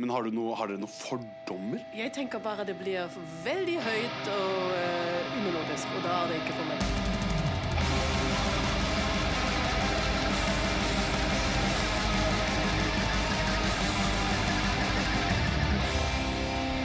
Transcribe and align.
Men 0.00 0.08
har, 0.14 0.24
du 0.24 0.32
noe, 0.32 0.54
har 0.56 0.70
dere 0.70 0.80
noen 0.80 0.88
fordommer? 0.94 1.82
Jeg 1.92 2.14
tenker 2.16 2.40
bare 2.40 2.64
det 2.64 2.78
blir 2.80 3.04
veldig 3.44 3.76
høyt 3.84 4.30
og 4.32 4.72
uh, 4.72 5.34
umelodisk, 5.36 5.92
og 5.98 6.06
da 6.06 6.22
er 6.22 6.32
det 6.32 6.40
ikke 6.40 6.56
for 6.56 6.70
meg. 6.72 6.86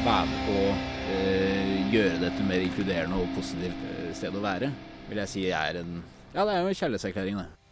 være 0.05 0.25
med 0.29 0.41
på 0.45 0.55
å 0.61 0.73
eh, 1.09 1.71
gjøre 1.89 2.19
dette 2.21 2.43
mer 2.45 2.61
inkluderende 2.61 3.17
og 3.17 3.31
positivt 3.33 3.87
eh, 3.89 4.11
sted 4.13 4.35
å 4.37 4.43
være, 4.43 4.69
vil 5.09 5.21
jeg 5.23 5.31
si 5.31 5.45
er 5.49 5.79
en 5.81 5.95
Ja, 6.35 6.43
det 6.43 6.51
er 6.51 6.59
jo 6.61 6.69
en 6.69 6.77
kjærlighetserklæring, 6.77 7.39
det. 7.41 7.64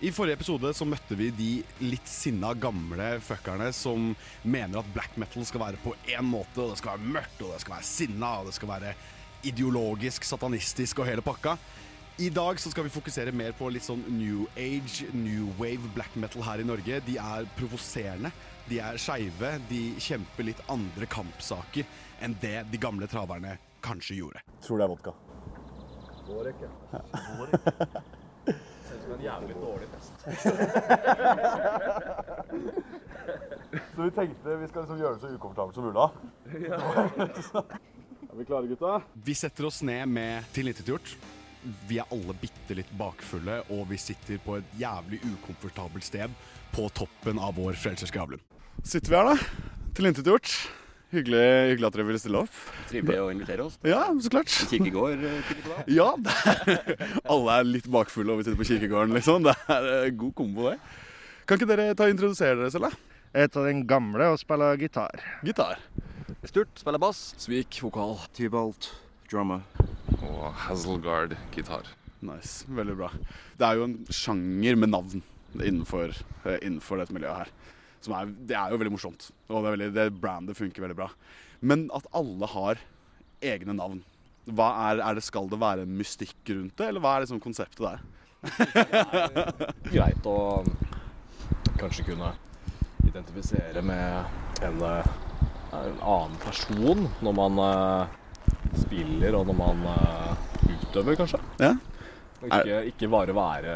I 0.00 0.08
forrige 0.16 0.38
episode 0.38 0.70
så 0.72 0.86
møtte 0.88 1.12
vi 1.12 1.26
de 1.36 1.48
litt 1.84 2.06
sinna 2.08 2.54
gamle 2.56 3.18
fuckerne 3.20 3.66
som 3.76 4.14
mener 4.48 4.80
at 4.80 4.92
black 4.94 5.18
metal 5.20 5.44
skal 5.44 5.60
være 5.60 5.80
på 5.82 5.92
én 6.08 6.24
måte, 6.24 6.56
og 6.62 6.70
det 6.70 6.78
skal 6.80 6.94
være 6.94 7.10
mørkt, 7.18 7.42
og 7.44 7.50
det 7.52 7.58
skal 7.60 7.74
være 7.74 7.84
sinna, 7.84 8.30
og 8.40 8.48
det 8.48 8.54
skal 8.56 8.70
være 8.70 8.94
ideologisk, 9.50 10.24
satanistisk 10.24 11.02
og 11.02 11.08
hele 11.10 11.24
pakka. 11.24 11.52
I 12.16 12.30
dag 12.32 12.56
så 12.60 12.72
skal 12.72 12.86
vi 12.86 12.92
fokusere 12.94 13.34
mer 13.36 13.52
på 13.58 13.68
litt 13.72 13.84
sånn 13.84 14.00
new 14.14 14.46
age, 14.56 15.10
new 15.12 15.50
wave 15.60 15.92
black 15.92 16.16
metal 16.16 16.46
her 16.48 16.64
i 16.64 16.66
Norge. 16.68 17.02
De 17.04 17.18
er 17.20 17.48
provoserende, 17.58 18.32
de 18.70 18.80
er 18.80 18.96
skeive, 19.00 19.50
de 19.68 19.82
kjemper 20.00 20.48
litt 20.48 20.62
andre 20.72 21.08
kampsaker 21.12 21.84
enn 22.24 22.38
det 22.40 22.56
de 22.72 22.80
gamle 22.80 23.08
traverne 23.08 23.58
kanskje 23.84 24.16
gjorde. 24.22 24.40
Tror 24.64 24.80
det 24.80 24.88
er 24.88 24.94
vodka. 24.94 25.14
Går 26.24 26.50
ikke. 26.54 26.72
Går 27.36 27.54
ikke. 27.60 28.19
Ser 28.46 28.94
ut 28.96 29.02
som 29.04 29.12
en 29.16 29.24
jævlig 29.24 29.54
dårlig 29.60 29.88
fest. 29.94 30.14
Så 33.94 34.02
vi 34.02 34.10
tenkte 34.10 34.56
vi 34.56 34.66
skal 34.68 34.82
liksom 34.82 34.98
gjøre 34.98 35.14
det 35.14 35.20
så 35.22 35.28
ukomfortabelt 35.34 35.74
som 35.76 35.84
mulig. 35.86 36.08
Er 38.30 38.36
vi 38.38 38.44
klare, 38.46 38.66
gutta? 38.70 39.00
Vi 39.26 39.34
setter 39.34 39.66
oss 39.66 39.80
ned 39.82 40.06
med 40.08 40.44
tilintetgjort. 40.54 41.16
Vi 41.90 41.98
er 41.98 42.06
alle 42.14 42.34
bitte 42.38 42.74
litt 42.78 42.90
bakfulle, 42.96 43.56
og 43.74 43.88
vi 43.90 43.96
sitter 43.98 44.38
på 44.44 44.56
et 44.60 44.68
jævlig 44.78 45.18
ukomfortabelt 45.26 46.04
sted 46.06 46.30
på 46.70 46.86
toppen 46.94 47.38
av 47.42 47.54
vår 47.58 47.74
Frelsers 47.82 48.12
gravlund. 48.14 48.38
Sitter 48.86 49.10
vi 49.10 49.16
her, 49.18 49.26
da. 49.32 49.36
Tilintetgjort. 49.98 50.46
Hyggelig, 51.10 51.42
hyggelig 51.72 51.86
at 51.88 51.96
dere 51.96 52.06
ville 52.06 52.20
stille 52.22 52.40
opp. 52.44 52.58
Trivelig 52.86 53.18
å 53.18 53.30
invitere 53.32 53.64
oss. 53.66 53.78
Ja, 53.82 54.04
så 54.22 54.30
klart. 54.30 54.52
Kirkegård 54.70 55.24
eh. 55.26 55.48
Ja, 55.90 56.12
det 56.24 56.34
er, 56.54 57.00
alle 57.34 57.56
er 57.56 57.66
litt 57.66 57.88
bakfulle, 57.90 58.30
og 58.30 58.38
vi 58.38 58.46
sitter 58.46 58.60
på 58.60 58.68
kirkegården, 58.68 59.16
liksom. 59.18 59.48
Det 59.48 59.56
er 59.74 59.88
eh, 59.96 60.12
god 60.20 60.36
kombo, 60.38 60.68
det. 60.70 60.76
Kan 61.50 61.58
ikke 61.58 61.66
dere 61.72 61.88
ta 61.98 62.06
og 62.06 62.14
introdusere 62.14 62.60
dere 62.60 62.70
selv, 62.70 62.86
da? 62.86 63.18
Jeg 63.34 63.50
tar 63.54 63.66
den 63.66 63.82
gamle 63.90 64.30
og 64.30 64.38
spiller 64.38 64.78
gitar. 64.78 65.24
Gitar. 65.46 65.82
Sturt, 66.46 66.70
spiller 66.78 67.02
bass. 67.02 67.24
Svik 67.42 67.80
vokal. 67.82 68.14
Tybolt, 68.38 68.92
drummer. 69.30 69.66
Og 70.20 70.46
Hazelgard 70.68 71.34
gitar. 71.54 71.90
Nice. 72.22 72.70
Veldig 72.70 72.96
bra. 73.02 73.10
Det 73.58 73.66
er 73.66 73.78
jo 73.80 73.90
en 73.90 73.98
sjanger 74.14 74.78
med 74.78 74.94
navn 74.94 75.22
innenfor, 75.58 76.14
eh, 76.44 76.58
innenfor 76.62 77.02
dette 77.02 77.14
miljøet 77.18 77.42
her. 77.42 77.52
Er, 78.08 78.30
det 78.48 78.56
er 78.56 78.72
jo 78.72 78.78
veldig 78.80 78.94
morsomt. 78.94 79.28
Og 79.48 79.58
det, 79.58 79.66
er 79.66 79.74
veldig, 79.76 79.90
det 79.96 80.06
brandet 80.22 80.56
funker 80.58 80.86
veldig 80.86 80.96
bra. 81.02 81.10
Men 81.60 81.88
at 81.96 82.06
alle 82.16 82.48
har 82.48 82.80
egne 83.44 83.76
navn. 83.76 84.00
Hva 84.50 84.70
er, 84.88 85.02
er 85.04 85.18
det, 85.18 85.24
Skal 85.26 85.50
det 85.50 85.60
være 85.60 85.84
en 85.84 85.98
mystikk 85.98 86.38
rundt 86.48 86.78
det, 86.80 86.88
eller 86.88 87.04
hva 87.04 87.16
er 87.16 87.26
liksom 87.26 87.42
konseptet 87.44 87.84
der? 87.84 88.00
Greit 89.92 90.26
å 90.28 90.38
kanskje 91.80 92.06
kunne 92.08 92.32
identifisere 93.06 93.82
med 93.84 94.64
en, 94.64 94.82
eh, 94.82 95.12
en 95.76 96.00
annen 96.00 96.36
person 96.42 97.06
når 97.24 97.36
man 97.36 97.60
eh, 97.64 98.18
spiller 98.80 99.36
og 99.38 99.48
når 99.50 99.58
man 99.60 99.86
eh, 99.92 100.34
utøver, 100.70 101.16
kanskje. 101.20 101.40
Ja. 101.60 101.74
Ikke, 102.40 102.82
ikke 102.88 103.10
bare 103.12 103.36
være 103.36 103.74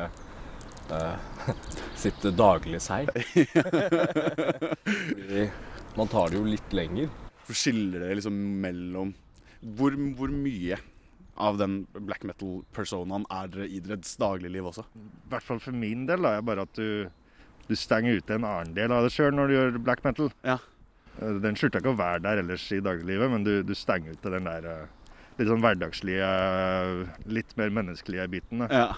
eh, 0.93 1.53
sitt 2.05 2.27
daglige 2.37 2.81
seg. 2.83 3.09
Fordi 4.85 5.45
man 5.97 6.11
tar 6.11 6.33
det 6.33 6.41
jo 6.41 6.47
litt 6.49 6.75
lenger. 6.75 7.09
For 7.45 7.57
Skiller 7.57 8.01
det 8.07 8.17
liksom 8.19 8.37
mellom 8.65 9.13
hvor, 9.79 9.95
hvor 10.19 10.29
mye 10.33 10.77
av 11.41 11.57
den 11.59 11.81
black 11.97 12.25
metal-personaen 12.29 13.25
er 13.33 13.49
dere 13.53 13.69
i 13.69 13.81
deres 13.83 14.13
dagligliv 14.21 14.69
også? 14.71 14.85
I 14.95 15.31
hvert 15.33 15.47
fall 15.47 15.61
for 15.63 15.77
min 15.77 16.05
del 16.09 16.25
da, 16.25 16.37
er 16.39 16.45
bare 16.47 16.67
at 16.69 16.77
du, 16.77 17.09
du 17.69 17.75
stenger 17.79 18.21
ute 18.21 18.37
en 18.37 18.45
annen 18.49 18.75
del 18.77 18.93
av 18.95 19.07
deg 19.07 19.15
sjøl 19.15 19.33
når 19.35 19.49
du 19.51 19.57
gjør 19.57 19.79
black 19.87 20.05
metal. 20.05 20.31
Ja. 20.47 20.59
Eh, 21.21 21.41
Den 21.45 21.57
slutter 21.59 21.81
ikke 21.83 21.95
å 21.95 22.01
være 22.01 22.23
der 22.27 22.43
ellers 22.45 22.67
i 22.77 22.83
dagliglivet, 22.85 23.33
men 23.33 23.47
du, 23.47 23.55
du 23.67 23.75
stenger 23.79 24.19
ute 24.19 24.35
den 24.37 24.51
der 24.51 24.69
eh, 24.69 24.85
litt 25.39 25.51
sånn 25.51 25.65
hverdagslige, 25.65 26.29
litt 27.27 27.57
mer 27.59 27.73
menneskelige 27.81 28.29
biten. 28.37 28.63
Da. 28.65 28.69
ja. 28.71 28.89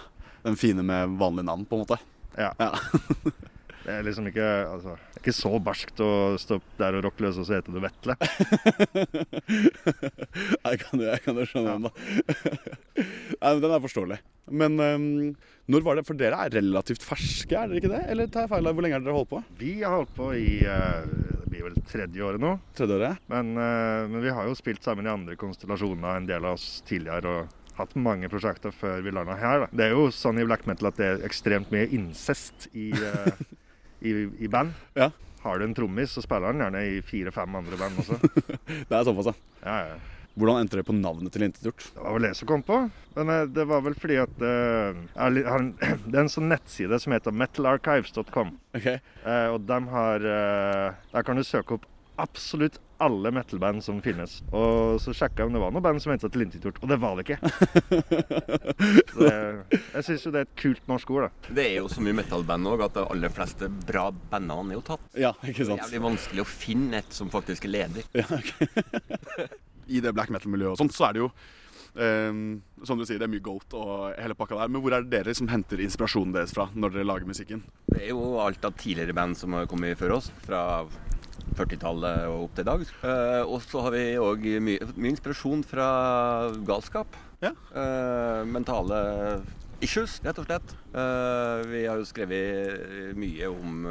Den 0.46 0.56
fine 0.60 0.86
med 0.86 1.18
vanlig 1.18 1.42
navn, 1.48 1.66
på 1.66 1.74
en 1.74 1.84
måte. 1.84 1.98
Ja. 2.38 2.52
Ja. 2.62 2.72
Det 3.86 3.94
er 3.94 4.02
liksom 4.02 4.26
ikke, 4.26 4.46
altså, 4.66 4.96
ikke 5.14 5.30
så 5.30 5.50
barskt 5.62 6.00
å 6.02 6.08
stå 6.42 6.56
der 6.74 6.96
og 6.98 7.04
rocke 7.04 7.22
løs, 7.22 7.36
og 7.38 7.46
så 7.46 7.54
heter 7.54 7.70
du 7.70 7.78
Vetle. 7.84 8.16
jeg 10.66 10.80
kan 10.82 11.02
jo 11.02 11.06
jeg 11.06 11.22
kan 11.22 11.38
jo 11.38 11.44
skjønne 11.46 11.74
den, 11.76 11.86
da. 11.86 11.92
Nei, 13.44 13.52
men 13.52 13.62
Den 13.62 13.74
er 13.76 13.84
forståelig. 13.84 14.18
Men 14.50 14.74
um, 14.82 15.06
når 15.70 15.86
var 15.86 16.00
det? 16.00 16.04
For 16.08 16.18
dere 16.18 16.40
er 16.42 16.56
relativt 16.58 17.06
ferske, 17.06 17.54
er 17.54 17.70
dere 17.70 17.78
ikke 17.78 17.92
det? 17.94 18.02
Eller 18.10 18.26
tar 18.26 18.48
jeg 18.48 18.54
feil? 18.56 18.70
Hvor 18.72 18.86
lenge 18.86 18.98
har 18.98 19.06
dere 19.06 19.18
holdt 19.20 19.30
på? 19.36 19.42
Vi 19.62 19.76
har 19.84 19.94
holdt 20.00 20.16
på 20.18 20.32
i 20.34 20.48
uh, 20.66 21.06
det 21.44 21.52
blir 21.52 21.68
vel 21.68 21.78
tredje 21.86 22.26
året 22.26 22.42
nå. 22.42 22.56
Tredje 22.74 22.98
året? 22.98 23.22
Men, 23.30 23.54
uh, 23.54 24.02
men 24.10 24.18
vi 24.24 24.34
har 24.34 24.50
jo 24.50 24.58
spilt 24.58 24.82
sammen 24.82 25.06
i 25.06 25.14
andre 25.14 25.38
konstellasjoner, 25.38 26.10
en 26.10 26.26
del 26.26 26.42
av 26.42 26.58
oss 26.58 26.82
tidligere. 26.90 27.36
og 27.38 27.65
hatt 27.78 27.94
mange 27.98 28.30
prosjekter 28.32 28.74
før 28.74 29.04
vi 29.04 29.12
landa 29.14 29.36
her. 29.38 29.66
Da. 29.66 29.68
Det 29.72 29.86
er 29.86 29.94
jo 29.94 30.08
sånn 30.14 30.40
i 30.40 30.46
black 30.48 30.66
metal 30.68 30.90
at 30.90 30.98
det 31.00 31.06
er 31.06 31.22
ekstremt 31.28 31.72
mye 31.74 31.88
incest 31.94 32.68
i, 32.72 32.90
uh, 32.92 33.30
i, 34.00 34.16
i 34.42 34.50
band. 34.52 34.74
Ja. 34.98 35.10
Har 35.44 35.60
du 35.60 35.66
en 35.66 35.76
trommis, 35.76 36.10
så 36.16 36.24
spiller 36.24 36.50
han 36.50 36.64
gjerne 36.64 36.82
i 36.90 37.00
fire-fem 37.06 37.58
andre 37.60 37.78
band 37.78 38.02
også. 38.02 38.18
Det 38.88 38.92
er 38.96 39.06
såpass, 39.06 39.30
ja. 39.62 39.78
Ja. 39.86 39.96
Hvordan 40.36 40.60
endte 40.60 40.76
dere 40.76 40.84
på 40.84 40.92
navnet 40.92 41.32
til 41.32 41.46
Intetgjort? 41.46 41.84
Det 41.94 42.02
var 42.02 42.16
vel 42.18 42.26
det 42.26 42.32
som 42.36 42.48
kom 42.50 42.64
på. 42.66 42.80
Men 43.16 43.30
eh, 43.32 43.46
det 43.56 43.64
var 43.70 43.84
vel 43.86 43.94
fordi 43.96 44.18
at 44.20 44.42
uh, 44.42 44.98
Det 46.10 46.12
er 46.12 46.20
en 46.20 46.32
sånn 46.32 46.50
nettside 46.50 46.98
som 47.00 47.14
heter 47.16 47.32
metalarchives.com. 47.32 48.52
Okay. 48.76 49.00
Uh, 49.24 49.54
og 49.54 49.64
de 49.64 49.78
har 49.94 50.26
Der 50.26 51.24
kan 51.24 51.40
du 51.40 51.46
søke 51.46 51.78
opp 51.78 51.86
absolutt 52.16 52.78
alle 53.02 53.30
metal-band 53.34 53.84
som 53.84 53.98
finnes. 54.04 54.38
Og 54.56 54.96
så 55.02 55.12
sjekka 55.16 55.42
jeg 55.42 55.50
om 55.50 55.56
det 55.56 55.60
var 55.60 55.74
noe 55.74 55.84
band 55.84 56.00
som 56.00 56.14
het 56.14 56.24
Tilintetgjort, 56.24 56.78
og 56.80 56.92
det 56.92 56.98
var 57.02 57.18
det 57.18 57.26
ikke. 57.26 57.38
Så 59.12 59.20
det, 59.20 59.34
jeg 59.74 60.06
syns 60.06 60.24
jo 60.24 60.32
det 60.32 60.40
er 60.40 60.48
et 60.48 60.56
kult 60.60 60.88
norsk 60.88 61.12
ord, 61.12 61.26
da. 61.26 61.52
Det 61.58 61.66
er 61.66 61.76
jo 61.82 61.90
så 61.92 62.04
mye 62.04 62.16
metal-band 62.16 62.72
òg 62.72 62.86
at 62.88 62.96
de 62.96 63.04
aller 63.04 63.36
fleste 63.36 63.68
bra 63.88 64.08
bandene 64.32 64.72
er 64.72 64.78
jo 64.78 64.86
tatt. 64.92 65.04
Ja, 65.12 65.34
ikke 65.42 65.66
Det 65.66 65.76
er 65.76 65.84
jævlig 65.84 66.02
vanskelig 66.08 66.46
å 66.46 66.48
finne 66.48 67.02
et 67.04 67.12
som 67.20 67.32
faktisk 67.32 67.68
er 67.68 67.74
leder. 67.76 68.08
Ja, 68.16 68.26
okay. 68.40 69.48
I 69.96 70.02
det 70.02 70.16
black 70.16 70.32
metal-miljøet 70.34 70.74
og 70.74 70.80
sånt, 70.80 70.96
så 70.96 71.10
er 71.10 71.16
det 71.16 71.24
jo 71.26 71.30
Um, 71.96 72.60
Som 72.84 72.98
du 73.00 73.06
sier, 73.08 73.16
det 73.16 73.24
er 73.24 73.32
mye 73.32 73.40
goat 73.40 73.72
og 73.72 74.10
hele 74.20 74.36
pakka 74.36 74.58
der. 74.58 74.68
Men 74.68 74.82
hvor 74.84 74.92
er 74.92 75.04
det 75.04 75.14
dere 75.14 75.32
som 75.36 75.48
henter 75.48 75.80
inspirasjonen 75.80 76.34
deres 76.34 76.52
fra 76.52 76.68
når 76.76 76.92
dere 76.92 77.08
lager 77.08 77.30
musikken? 77.30 77.62
Det 77.88 78.02
er 78.02 78.10
jo 78.10 78.36
alt 78.42 78.64
av 78.68 78.76
tidligere 78.76 79.16
band 79.16 79.38
som 79.40 79.56
har 79.56 79.68
kommet 79.70 79.96
før 79.96 80.18
oss, 80.18 80.28
fra 80.44 80.84
40-tallet 81.56 82.26
og 82.30 82.46
opp 82.46 82.56
til 82.56 82.66
i 82.66 82.68
dag. 82.70 82.82
Uh, 83.02 83.42
og 83.44 83.62
så 83.64 83.84
har 83.86 83.94
vi 83.94 84.02
òg 84.20 84.48
mye, 84.64 84.90
mye 84.96 85.14
inspirasjon 85.14 85.64
fra 85.66 85.86
galskap. 86.68 87.16
Ja. 87.42 87.52
Uh, 87.72 88.42
mentale 88.48 88.98
issues, 89.84 90.18
rett 90.24 90.38
og 90.40 90.48
slett. 90.48 90.76
Uh, 90.92 91.64
vi 91.68 91.84
har 91.86 92.00
jo 92.00 92.08
skrevet 92.08 93.16
mye 93.18 93.50
om 93.52 93.88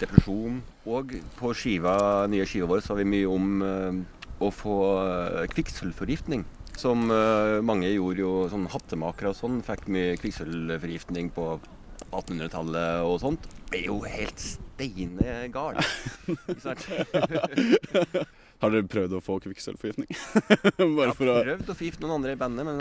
depresjon. 0.00 0.62
Og 0.90 1.18
på 1.38 1.52
skiva, 1.56 1.96
nye 2.30 2.46
skiva 2.48 2.70
vår 2.70 2.84
så 2.84 2.94
har 2.94 3.02
vi 3.02 3.10
mye 3.16 3.28
om 3.30 3.60
å 4.40 4.48
få 4.54 4.78
kvikksølvforgiftning. 5.52 6.46
Som 6.80 7.10
mange 7.66 7.90
gjorde 7.90 8.22
jo, 8.22 8.32
sånn 8.48 8.64
hattemakere 8.72 9.34
og 9.34 9.36
sånn, 9.36 9.58
fikk 9.66 9.84
mye 9.92 10.16
kvikksølvforgiftning 10.22 11.28
på 11.36 11.52
1800-tallet 12.08 13.04
og 13.04 13.18
sånt. 13.20 13.48
Det 13.70 13.82
er 13.82 13.90
jo 13.90 14.00
helt 14.08 14.46
steine 14.80 15.50
sant? 16.64 16.86
Har 18.60 18.68
dere 18.74 18.84
prøvd 18.92 19.14
å 19.16 19.22
få 19.24 19.38
kvikksølvforgiftning? 19.40 20.10
Jeg 20.76 20.88
Bare 20.96 21.06
har 21.08 21.16
for 21.16 21.30
å 21.32 21.36
prøvd 21.40 21.70
å 21.72 21.76
forgifte 21.78 22.04
noen 22.04 22.16
andre 22.18 22.34
i 22.34 22.40
bandet, 22.40 22.64
men 22.68 22.76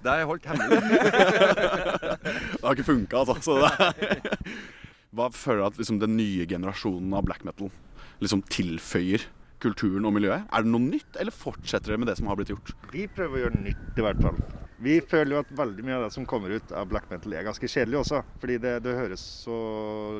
det, 0.00 0.08
har 0.08 0.22
jeg 0.22 0.28
holdt 0.30 0.48
hemmelig. 0.48 0.78
Det 2.22 2.62
har 2.64 2.72
ikke 2.72 2.88
funka, 2.88 3.20
altså. 3.20 3.36
Så 3.44 3.58
det 3.60 3.68
Hva 5.12 5.28
føler 5.36 5.60
du 5.60 5.66
at 5.66 5.76
liksom, 5.82 6.00
den 6.00 6.16
nye 6.16 6.48
generasjonen 6.48 7.12
av 7.12 7.28
black 7.28 7.44
metal 7.44 7.68
liksom 8.24 8.40
tilføyer 8.48 9.28
kulturen 9.60 10.08
og 10.08 10.16
miljøet? 10.16 10.48
Er 10.48 10.64
det 10.64 10.72
noe 10.72 10.88
nytt, 10.88 11.20
eller 11.20 11.36
fortsetter 11.36 11.92
dere 11.92 12.00
med 12.00 12.08
det 12.08 12.16
som 12.22 12.32
har 12.32 12.40
blitt 12.40 12.54
gjort? 12.54 12.72
Vi 12.96 13.04
prøver 13.12 13.36
å 13.36 13.44
gjøre 13.44 13.64
nytt, 13.68 13.84
i 14.00 14.08
hvert 14.08 14.24
fall. 14.24 14.40
Vi 14.82 14.96
føler 15.06 15.36
jo 15.36 15.40
at 15.44 15.50
veldig 15.54 15.84
mye 15.86 15.94
av 15.94 16.04
det 16.08 16.14
som 16.14 16.24
kommer 16.26 16.56
ut 16.56 16.72
av 16.74 16.88
black 16.90 17.04
metal 17.10 17.36
er 17.38 17.44
ganske 17.46 17.68
kjedelig 17.70 18.00
også. 18.00 18.18
Fordi 18.42 18.56
det, 18.64 18.72
det 18.82 18.96
høres 18.98 19.22
så 19.44 19.58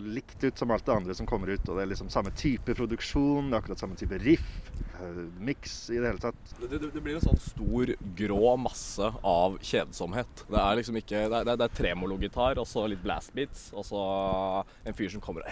likt 0.07 0.45
ut 0.45 0.61
som 0.61 0.71
alt 0.71 0.87
det 0.87 0.95
andre 0.95 1.17
som 1.19 1.27
kommer 1.27 1.51
ut. 1.51 1.65
Og 1.67 1.79
det 1.79 1.83
er 1.83 1.91
liksom 1.91 2.13
samme 2.13 2.31
type 2.39 2.77
produksjon, 2.79 3.51
det 3.51 3.57
er 3.57 3.65
akkurat 3.65 3.83
samme 3.83 3.99
type 3.99 4.21
riff, 4.23 4.53
miks 5.43 5.91
i 5.91 5.99
det 5.99 6.11
hele 6.11 6.23
tatt. 6.23 6.55
Det, 6.61 6.69
det, 6.71 6.91
det 6.95 7.03
blir 7.03 7.19
en 7.19 7.25
sånn 7.25 7.41
stor, 7.41 7.93
grå 8.19 8.55
masse 8.61 9.09
av 9.27 9.59
kjedsomhet. 9.65 10.45
Det 10.49 10.61
er 10.61 10.79
liksom 10.79 10.99
ikke 11.01 11.25
Det 11.33 11.41
er, 11.41 11.49
det 11.51 11.67
er, 11.67 11.75
tremologitar 11.77 12.61
og 12.61 12.69
så 12.69 12.85
litt 12.91 13.03
blast 13.05 13.35
beats, 13.37 13.69
og 13.75 13.87
så 13.89 14.03
en 14.87 14.97
fyr 14.97 15.13
som 15.13 15.23
kommer 15.25 15.47
og 15.47 15.51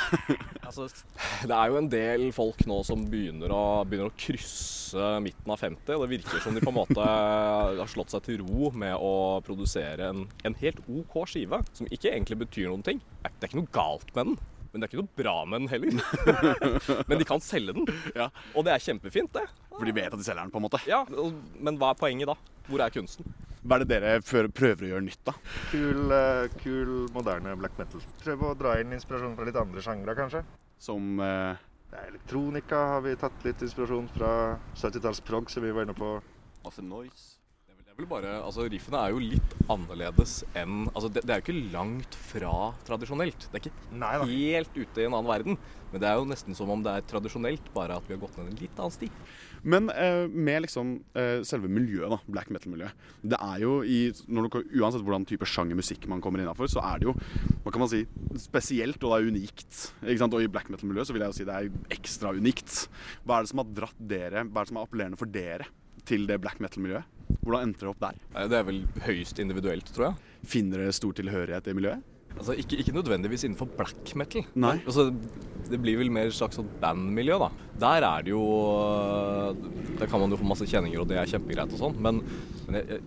altså, 0.68 0.88
Det 1.46 1.56
er 1.56 1.72
jo 1.72 1.80
en 1.80 1.90
del 1.92 2.26
folk 2.36 2.64
nå 2.68 2.80
som 2.86 3.04
begynner 3.10 3.52
å, 3.54 3.62
begynner 3.88 4.10
å 4.10 4.18
krysse 4.18 5.10
midten 5.24 5.54
av 5.54 5.60
50. 5.62 5.94
og 5.96 6.04
Det 6.04 6.12
virker 6.16 6.44
som 6.44 6.56
de 6.56 6.64
på 6.64 6.72
en 6.72 6.80
måte 6.80 7.04
har 7.04 7.90
slått 7.90 8.14
seg 8.14 8.24
til 8.26 8.44
ro 8.44 8.70
med 8.74 8.96
å 8.96 9.40
produsere 9.46 10.10
en, 10.12 10.24
en 10.46 10.56
helt 10.62 10.80
OK 10.88 11.22
skive, 11.30 11.62
som 11.76 11.88
ikke 11.90 12.12
egentlig 12.12 12.42
betyr 12.46 12.70
noen 12.70 12.86
ting. 12.86 13.04
Det 13.22 13.46
er 13.46 13.52
ikke 13.52 13.62
noe 13.62 13.74
galt 13.74 14.10
med 14.16 14.32
den. 14.32 14.40
Men 14.70 14.80
det 14.80 14.86
er 14.86 14.92
ikke 14.92 15.02
noe 15.02 15.18
bra 15.18 15.34
med 15.50 15.64
den 15.64 15.70
heller. 15.72 15.94
Men 17.10 17.18
de 17.18 17.26
kan 17.26 17.42
selge 17.42 17.74
den. 17.74 17.88
Ja. 18.14 18.28
Og 18.54 18.66
det 18.66 18.74
er 18.74 18.84
kjempefint, 18.84 19.32
det. 19.34 19.46
For 19.72 19.88
de 19.88 19.94
vet 19.96 20.12
at 20.12 20.18
de 20.20 20.26
selger 20.26 20.44
den, 20.44 20.52
på 20.54 20.60
en 20.60 20.66
måte. 20.68 20.80
Ja, 20.86 21.02
Men 21.58 21.80
hva 21.80 21.90
er 21.94 21.98
poenget 21.98 22.30
da? 22.30 22.36
Hvor 22.70 22.84
er 22.84 22.94
kunsten? 22.94 23.26
Hva 23.60 23.76
er 23.76 23.84
det 23.84 23.90
dere 23.90 24.20
prøver 24.22 24.86
å 24.86 24.92
gjøre 24.92 25.04
nytt, 25.04 25.20
da? 25.26 25.34
Kul, 25.72 26.14
eh, 26.16 26.46
kul 26.62 26.92
moderne 27.16 27.56
black 27.60 27.74
metal. 27.80 28.04
Prøve 28.22 28.52
å 28.52 28.56
dra 28.56 28.78
inn 28.80 28.94
inspirasjon 28.96 29.34
fra 29.36 29.48
litt 29.48 29.58
andre 29.60 29.82
sjangre, 29.84 30.14
kanskje. 30.16 30.44
Som 30.80 31.18
eh, 31.24 31.58
elektronika 32.06 32.86
har 32.94 33.04
vi 33.04 33.18
tatt 33.20 33.44
litt 33.44 33.66
inspirasjon 33.66 34.08
fra 34.14 34.32
70-talls 34.78 35.20
prog, 35.26 35.50
som 35.52 35.66
vi 35.66 35.74
var 35.76 35.88
inne 35.88 35.98
på. 35.98 36.14
Masse 36.64 36.84
noise. 36.84 37.39
Bare, 38.08 38.38
altså 38.44 38.64
Riffene 38.70 39.00
er 39.02 39.12
jo 39.14 39.20
litt 39.22 39.56
annerledes 39.70 40.40
enn 40.58 40.86
altså 40.92 41.10
det, 41.12 41.24
det 41.26 41.34
er 41.34 41.40
jo 41.40 41.46
ikke 41.46 41.72
langt 41.74 42.16
fra 42.30 42.54
tradisjonelt. 42.86 43.48
Det 43.50 43.58
er 43.58 43.66
ikke 43.66 43.98
Nei 44.00 44.14
helt 44.24 44.76
ute 44.76 45.02
i 45.02 45.06
en 45.08 45.16
annen 45.16 45.30
verden. 45.30 45.60
Men 45.90 46.02
det 46.02 46.06
er 46.06 46.18
jo 46.20 46.26
nesten 46.28 46.54
som 46.54 46.70
om 46.70 46.82
det 46.84 46.92
er 46.94 47.06
tradisjonelt, 47.10 47.70
bare 47.74 47.96
at 47.98 48.04
vi 48.06 48.14
har 48.14 48.20
gått 48.22 48.36
ned 48.38 48.52
en 48.52 48.60
litt 48.60 48.78
annen 48.78 48.94
sti. 48.94 49.08
Men 49.66 49.90
eh, 49.90 50.26
med 50.30 50.62
liksom 50.64 50.92
eh, 51.18 51.40
selve 51.46 51.68
miljøet, 51.72 52.12
da, 52.12 52.20
black 52.30 52.52
metal-miljøet. 52.54 53.08
Det 53.32 53.40
er 53.42 53.64
jo 53.64 53.72
i 53.82 53.98
når 54.30 54.46
du, 54.46 54.60
Uansett 54.80 55.02
hvordan 55.04 55.26
type 55.28 55.48
sjanger 55.50 55.78
musikk 55.78 56.06
man 56.10 56.22
kommer 56.24 56.42
innafor, 56.42 56.70
så 56.70 56.84
er 56.92 57.02
det 57.02 57.10
jo 57.10 57.16
hva 57.64 57.74
kan 57.74 57.82
man 57.82 57.90
si, 57.90 58.04
spesielt 58.40 59.02
og 59.02 59.10
det 59.10 59.18
er 59.18 59.34
unikt. 59.34 59.82
Ikke 60.04 60.20
sant? 60.22 60.38
Og 60.38 60.46
i 60.46 60.52
black 60.52 60.70
metal-miljøet 60.72 61.10
så 61.10 61.16
vil 61.16 61.26
jeg 61.26 61.34
jo 61.34 61.40
si 61.40 61.48
det 61.50 61.58
er 61.58 61.98
ekstra 61.98 62.32
unikt. 62.38 62.86
Hva 63.26 63.40
er 63.40 63.44
det 63.44 63.52
som 63.52 63.64
har 63.64 63.76
dratt 63.82 64.08
dere, 64.14 64.46
hva 64.46 64.62
er 64.62 64.68
det 64.68 64.72
som 64.72 64.80
er 64.80 64.88
appellerende 64.88 65.20
for 65.20 65.38
dere 65.40 65.68
til 66.06 66.26
det 66.30 66.40
black 66.42 66.60
metal-miljøet? 66.62 67.04
Hvordan 67.40 67.68
endte 67.68 67.84
dere 67.84 67.92
opp 67.92 68.00
der? 68.02 68.16
Det 68.50 68.58
er 68.58 68.64
vel 68.66 68.80
høyst 69.06 69.38
individuelt, 69.42 69.90
tror 69.94 70.10
jeg. 70.10 70.32
Finner 70.50 70.82
dere 70.82 70.94
stor 70.96 71.14
tilhørighet 71.16 71.68
i 71.70 71.76
miljøet? 71.78 72.06
Altså 72.36 72.54
Ikke, 72.58 72.78
ikke 72.78 72.94
nødvendigvis 72.94 73.44
innenfor 73.46 73.68
black 73.76 74.12
metal. 74.18 74.44
Nei. 74.54 74.76
Altså, 74.86 75.08
det 75.70 75.80
blir 75.82 75.98
vel 75.98 76.10
mer 76.14 76.30
et 76.30 76.36
slags 76.36 76.58
sånn 76.60 76.68
bandmiljø, 76.82 77.38
da. 77.42 77.48
Der 77.82 78.06
er 78.06 78.26
det 78.26 78.32
jo 78.34 78.42
øh, 78.42 79.54
Der 80.00 80.06
kan 80.10 80.20
man 80.22 80.30
jo 80.32 80.38
få 80.40 80.46
masse 80.48 80.66
kjenninger, 80.70 81.00
og 81.02 81.08
det 81.10 81.18
er 81.20 81.30
kjempegreit 81.30 81.72
og 81.74 81.80
sånn, 81.82 81.96
men, 82.02 82.20
men 82.68 82.78
jeg, 82.80 83.00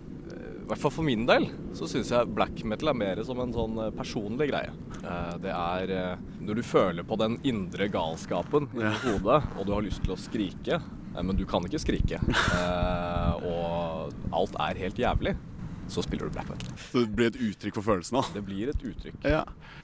i 0.64 0.66
hvert 0.70 0.80
fall 0.80 0.94
for 0.96 1.04
min 1.04 1.26
del 1.28 1.44
så 1.76 1.84
syns 1.90 2.08
jeg 2.14 2.30
black 2.32 2.62
metal 2.64 2.88
er 2.94 2.96
mer 2.96 3.18
som 3.26 3.40
en 3.42 3.50
sånn 3.52 3.74
eh, 3.84 3.90
personlig 3.96 4.46
greie. 4.48 4.70
Eh, 5.02 5.34
Det 5.44 5.52
er 5.52 5.92
eh, 5.92 6.22
når 6.40 6.60
du 6.60 6.64
føler 6.64 7.04
på 7.04 7.18
den 7.20 7.36
indre 7.44 7.88
galskapen 7.92 8.70
i 8.80 8.92
hodet, 9.02 9.42
og 9.58 9.66
du 9.68 9.74
har 9.76 9.84
lyst 9.84 10.00
til 10.06 10.14
å 10.14 10.20
skrike, 10.20 10.78
men 11.22 11.36
du 11.38 11.44
kan 11.46 11.64
ikke 11.66 11.78
skrike, 11.82 12.18
eh, 12.18 13.44
og 13.46 14.14
alt 14.34 14.56
er 14.66 14.80
helt 14.82 14.98
jævlig, 14.98 15.36
så 15.88 16.02
spiller 16.02 16.26
du 16.26 16.34
black 16.34 16.48
metal. 16.48 16.72
Så 16.90 17.04
det 17.04 17.12
blir 17.14 17.28
et 17.28 17.36
uttrykk 17.36 17.76
for 17.76 17.86
følelsene? 17.92 18.22
da? 18.24 18.34
Det 18.38 18.42
blir 18.46 18.70
et 18.72 18.84
uttrykk. 18.88 19.18
Ja. 19.28 19.42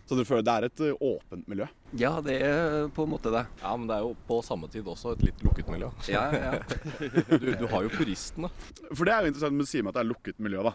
Så 0.09 0.17
du 0.17 0.25
føler 0.25 0.43
det 0.47 0.55
er 0.55 0.67
et 0.71 0.82
eh, 0.88 1.03
åpent 1.06 1.49
miljø? 1.50 1.67
Ja, 2.00 2.12
det 2.25 2.38
er 2.43 2.88
på 2.97 3.05
en 3.05 3.12
måte 3.12 3.32
det. 3.35 3.44
Ja, 3.61 3.75
men 3.77 3.87
det 3.91 3.99
er 3.99 4.06
jo 4.09 4.15
på 4.27 4.41
samme 4.47 4.71
tid 4.73 4.88
også 4.88 5.12
et 5.15 5.27
litt 5.29 5.44
lukket 5.47 5.69
miljø. 5.71 5.91
Ja, 6.11 6.25
ja. 6.32 6.55
Du, 7.41 7.50
du 7.53 7.67
har 7.71 7.85
jo 7.87 7.93
puristene. 7.93 8.50
For 8.91 9.05
det 9.06 9.15
er 9.15 9.27
jo 9.27 9.35
interessant 9.35 9.67
å 9.67 9.69
si 9.69 9.82
meg 9.85 9.93
at 9.93 10.00
det 10.00 10.06
er 10.06 10.11
lukket 10.11 10.41
miljø, 10.43 10.65
da. 10.71 10.75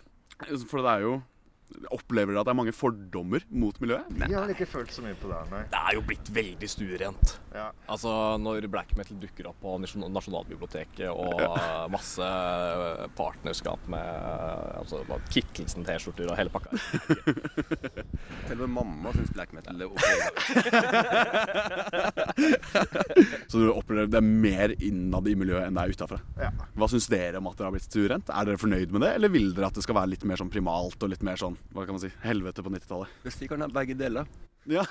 For 0.69 0.83
det 0.85 0.93
er 0.93 1.07
jo 1.07 1.15
Opplever 1.93 2.33
dere 2.33 2.41
at 2.43 2.47
det 2.47 2.51
er 2.53 2.57
mange 2.57 2.73
fordommer 2.75 3.41
mot 3.49 3.79
miljøet? 3.81 4.05
Vi 4.15 4.33
har 4.35 4.49
ikke 4.53 4.65
følt 4.69 4.91
så 4.93 5.01
mye 5.05 5.15
på 5.19 5.27
det, 5.31 5.39
nei. 5.51 5.63
Det 5.71 5.79
er 5.79 5.93
jo 5.97 6.01
blitt 6.07 6.29
veldig 6.35 6.69
stuerent. 6.69 7.39
Ja. 7.55 7.67
Altså, 7.91 8.11
når 8.41 8.67
black 8.71 8.89
metal 8.99 9.17
dukker 9.21 9.45
opp 9.49 9.59
på 9.63 9.69
Nasjonalbiblioteket 9.81 11.09
og 11.09 11.41
masse 11.93 12.27
partnerskap 13.17 13.81
med 13.91 14.07
altså, 14.81 14.97
Kittelsen-T-skjorter 15.33 16.27
og 16.31 16.37
hele 16.39 16.51
pakka. 16.53 16.69
Til 18.47 18.55
og 18.55 18.61
med 18.65 18.73
mamma 18.75 19.09
syns 19.15 19.33
black 19.35 19.51
metal 19.55 19.75
er 19.81 19.87
ok. 19.89 20.05
Så 23.51 23.55
du 23.61 23.65
opplever 23.71 24.07
det 24.11 24.19
er 24.19 24.25
mer 24.25 24.69
innad 24.77 25.27
i 25.29 25.35
miljøet 25.39 25.65
enn 25.67 25.75
det 25.77 25.83
er 25.85 25.91
utafra? 25.95 26.19
Ja. 26.39 26.49
Hva 26.75 26.85
syns 26.91 27.07
dere 27.11 27.37
om 27.41 27.47
at 27.49 27.57
dere 27.57 27.67
har 27.69 27.75
blitt 27.75 27.89
stuerent? 27.89 28.27
Er 28.29 28.43
dere 28.47 28.61
fornøyd 28.61 28.89
med 28.93 29.01
det, 29.05 29.11
eller 29.17 29.29
vil 29.33 29.49
dere 29.55 29.67
at 29.71 29.77
det 29.77 29.85
skal 29.85 29.97
være 29.99 30.11
litt 30.13 30.25
mer 30.27 30.37
sånn 30.41 30.53
primalt 30.53 30.99
og 31.01 31.09
litt 31.11 31.25
mer 31.25 31.37
sånn 31.39 31.54
hva 31.73 31.85
kan 31.85 31.95
man 31.97 32.03
si, 32.03 32.11
helvete 32.23 32.63
på 32.65 32.73
90-tallet? 32.73 33.15
Hvis 33.25 33.39
vi 33.41 33.49
kan 33.51 33.63
ha 33.65 33.69
begge 33.71 33.97
deler. 33.99 34.27
Ja. 34.65 34.81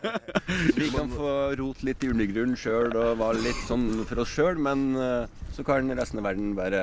Vi 0.76 0.90
kan 0.92 1.08
få 1.08 1.30
rot 1.56 1.78
litt 1.86 2.02
i 2.04 2.10
undergrunnen 2.12 2.58
sjøl 2.60 2.92
og 3.00 3.14
være 3.16 3.40
litt 3.46 3.62
sånn 3.64 3.86
for 4.04 4.20
oss 4.20 4.34
sjøl, 4.34 4.60
men 4.60 4.90
eh, 5.00 5.38
så 5.56 5.64
kan 5.64 5.88
resten 5.96 6.20
av 6.20 6.28
verden 6.28 6.50
bare 6.58 6.82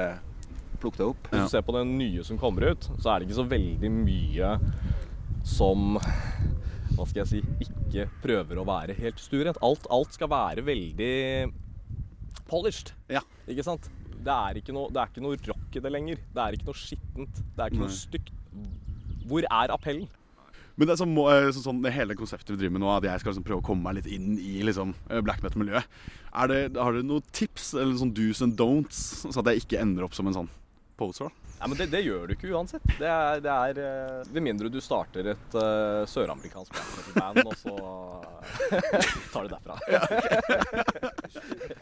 plukke 0.82 0.98
det 0.98 1.10
opp. 1.12 1.30
Hvis 1.30 1.46
du 1.46 1.54
ser 1.54 1.66
på 1.68 1.76
den 1.78 1.94
nye 2.00 2.26
som 2.26 2.40
kommer 2.42 2.74
ut, 2.74 2.90
så 2.98 3.14
er 3.14 3.22
det 3.22 3.30
ikke 3.30 3.38
så 3.38 3.46
veldig 3.54 3.92
mye 4.00 4.56
som 5.46 5.94
hva 6.94 7.06
skal 7.10 7.24
jeg 7.24 7.30
si, 7.30 7.42
ikke 7.66 8.08
prøver 8.24 8.60
å 8.62 8.66
være 8.68 8.96
helt 8.98 9.22
stuerent. 9.22 9.60
Alt, 9.66 9.88
alt 9.94 10.14
skal 10.18 10.30
være 10.34 10.66
veldig 10.66 11.14
polished. 12.50 12.94
Ja. 13.12 13.24
Ikke 13.50 13.66
sant? 13.66 13.90
Det 14.24 14.32
er 14.34 14.60
ikke, 14.60 14.76
noe, 14.76 14.92
det 14.94 15.02
er 15.02 15.10
ikke 15.12 15.24
noe 15.26 15.40
rock 15.50 15.76
i 15.76 15.82
det 15.84 15.92
lenger. 15.92 16.22
Det 16.34 16.44
er 16.44 16.56
ikke 16.58 16.70
noe 16.70 16.80
skittent. 16.80 17.42
Det 17.44 17.66
er 17.66 17.74
ikke 17.74 17.82
Nei. 17.82 17.90
noe 17.90 17.98
stygt. 17.98 18.34
Hvor 19.30 19.48
er 19.48 19.74
appellen? 19.74 20.10
Men 20.74 20.90
det 20.90 20.96
er 20.96 21.04
sånn, 21.04 21.14
eh, 21.30 21.52
så, 21.54 21.62
sånn, 21.68 21.84
det 21.86 21.94
hele 21.94 22.16
konseptet 22.18 22.56
vi 22.56 22.64
driver 22.64 22.74
med 22.80 22.82
nå, 22.82 22.90
at 22.96 23.06
jeg 23.06 23.22
skal 23.22 23.36
liksom 23.36 23.46
prøve 23.46 23.62
å 23.62 23.66
komme 23.68 23.86
meg 23.86 24.00
litt 24.00 24.10
inn 24.16 24.40
i 24.42 24.64
liksom, 24.66 24.96
eh, 25.10 25.22
black 25.22 25.44
metal-miljøet. 25.46 25.86
Har 26.34 26.50
dere 26.50 27.04
noen 27.06 27.26
tips 27.36 27.76
eller 27.78 27.94
sånn 28.00 28.14
do's 28.18 28.42
and 28.42 28.58
don'ts, 28.58 29.22
så 29.28 29.44
at 29.44 29.52
jeg 29.52 29.68
ikke 29.68 29.82
ender 29.84 30.08
opp 30.08 30.18
som 30.18 30.28
en 30.28 30.40
sånn 30.40 30.50
poser? 30.98 31.30
da? 31.30 31.43
Ja, 31.60 31.68
men 31.68 31.78
det, 31.78 31.86
det 31.94 32.02
gjør 32.04 32.28
du 32.28 32.34
ikke 32.36 32.52
uansett. 32.52 32.84
Det 33.00 33.08
er, 33.08 33.40
det 33.44 33.52
er 33.52 33.78
eh, 33.80 34.24
Med 34.36 34.44
mindre 34.50 34.70
du 34.72 34.82
starter 34.84 35.28
et 35.32 35.54
uh, 35.56 36.06
søramerikansk 36.10 36.74
band, 37.16 37.40
og 37.46 37.56
så 37.56 37.76
tar 39.32 39.44
det 39.48 39.52
derfra. 39.54 39.76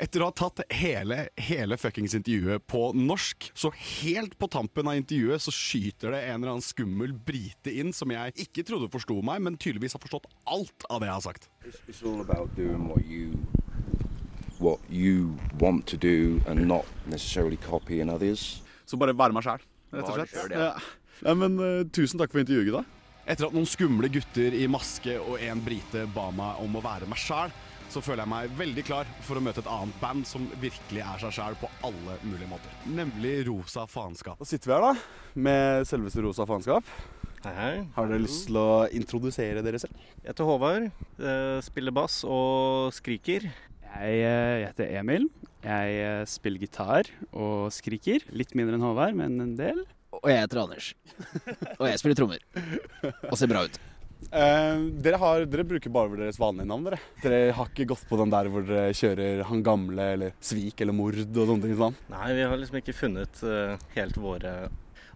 Etter 0.03 0.21
å 0.21 0.25
ha 0.29 0.33
tatt 0.38 0.62
hele, 0.77 1.29
hele 1.39 1.77
fuckings 1.81 2.13
intervjuet 2.17 2.62
på 2.69 2.93
norsk, 2.98 3.51
så 3.57 3.72
helt 3.74 4.38
på 4.38 4.48
tampen 4.53 4.88
av 4.91 4.95
intervjuet 5.00 5.41
så 5.48 5.51
skyter 5.55 6.12
det 6.13 6.22
en 6.27 6.41
eller 6.41 6.51
annen 6.55 6.65
skummel 6.65 7.13
brite 7.15 7.72
inn 7.74 7.93
som 7.95 8.12
jeg 8.13 8.34
ikke 8.45 8.63
trodde 8.67 8.91
forsto 8.93 9.22
meg, 9.25 9.38
men 9.45 9.57
tydeligvis 9.57 9.95
har 9.98 10.03
forstått 10.03 10.27
alt 10.51 10.79
av 10.89 11.00
det 11.01 11.07
jeg 11.10 11.17
har 11.17 11.25
sagt. 11.25 11.50
It's, 11.65 11.81
it's 11.88 12.03
all 12.05 12.22
about 12.22 12.55
doing 12.57 12.88
what 12.89 13.05
you 13.05 13.31
what 14.62 14.79
you 14.89 15.36
want 15.57 15.88
to 15.88 15.98
do 15.98 16.39
and 16.48 16.67
not 16.67 16.86
necessarily 17.10 17.57
copying 17.57 18.10
others. 18.10 18.62
Så 18.86 18.98
bare 19.00 19.15
være 19.17 19.34
meg 19.34 19.45
sjæl, 19.45 19.63
rett 19.91 20.10
og 20.10 20.17
slett. 20.19 20.55
Ja. 20.55 20.74
Ja, 21.21 21.33
men 21.38 21.60
uh, 21.62 21.83
tusen 21.93 22.17
takk 22.21 22.31
for 22.33 22.41
intervjuet, 22.41 22.74
da. 22.79 22.83
Etter 23.29 23.45
at 23.45 23.53
noen 23.53 23.67
skumle 23.69 24.10
gutter 24.12 24.55
i 24.57 24.65
maske 24.71 25.13
og 25.21 25.36
en 25.45 25.60
brite 25.62 26.07
ba 26.15 26.31
meg 26.33 26.63
om 26.63 26.79
å 26.79 26.81
være 26.81 27.05
meg 27.12 27.19
sjæl, 27.21 27.53
så 27.91 28.01
føler 28.01 28.24
jeg 28.24 28.31
meg 28.31 28.53
veldig 28.57 28.83
klar 28.88 29.10
for 29.27 29.38
å 29.38 29.43
møte 29.43 29.62
et 29.62 29.69
annet 29.69 29.98
band 30.01 30.25
som 30.25 30.45
virkelig 30.63 31.03
er 31.03 31.21
seg 31.21 31.36
sjæl 31.36 31.57
på 31.60 31.69
alle 31.86 32.15
mulige 32.24 32.48
måter. 32.50 32.74
Nemlig 32.88 33.33
Rosa 33.50 33.83
Faenskap. 33.91 34.39
Da 34.39 34.48
sitter 34.48 34.71
vi 34.71 34.77
her, 34.77 34.86
da, 34.88 35.25
med 35.48 35.89
selveste 35.89 36.24
Rosa 36.25 36.48
Faenskap. 36.50 36.88
Hei, 37.43 37.53
hei. 37.57 37.75
Har 37.98 38.07
dere 38.10 38.21
lyst 38.24 38.48
til 38.48 38.57
å 38.62 38.86
introdusere 38.95 39.62
dere 39.65 39.79
selv? 39.81 39.98
Jeg 40.21 40.29
heter 40.31 40.48
Håvard. 40.48 40.89
eh, 41.19 41.57
Spiller 41.65 41.93
bass 41.93 42.19
og 42.25 42.93
skriker. 42.95 43.48
Jeg 43.91 44.19
eh, 44.24 44.65
heter 44.69 44.91
Emil. 45.01 45.25
Jeg 45.62 46.01
eh, 46.01 46.24
spiller 46.30 46.63
gitar 46.63 47.10
og 47.32 47.70
skriker. 47.74 48.25
Litt 48.34 48.56
mindre 48.58 48.80
enn 48.80 48.86
Håvard, 48.86 49.18
men 49.18 49.38
en 49.44 49.56
del. 49.60 49.84
Og 50.22 50.27
jeg 50.27 50.41
heter 50.41 50.63
Anders. 50.63 50.91
Og 51.80 51.88
jeg 51.88 52.01
spiller 52.01 52.18
trommer. 52.18 52.44
Og 53.30 53.38
ser 53.39 53.51
bra 53.51 53.63
ut. 53.68 53.80
Eh, 54.30 54.82
dere, 55.01 55.18
har, 55.18 55.46
dere 55.50 55.65
bruker 55.65 55.94
bare 55.94 56.20
deres 56.20 56.38
vanlige 56.41 56.70
navn, 56.70 56.86
dere. 56.89 57.00
Dere 57.24 57.39
har 57.58 57.72
ikke 57.72 57.88
gått 57.94 58.03
på 58.10 58.20
den 58.22 58.34
der 58.34 58.50
hvor 58.53 58.65
dere 58.68 58.94
kjører 58.98 59.41
Han 59.50 59.63
gamle 59.65 60.06
eller 60.15 60.36
Svik 60.44 60.84
eller 60.84 60.96
Mord 60.96 61.18
og 61.24 61.39
sånne 61.39 61.65
ting 61.65 61.77
sånn? 61.80 61.98
Nei, 62.13 62.27
vi 62.38 62.46
har 62.46 62.62
liksom 62.62 62.80
ikke 62.82 62.96
funnet 62.98 63.41
uh, 63.46 63.82
helt 63.96 64.20
våre 64.22 64.53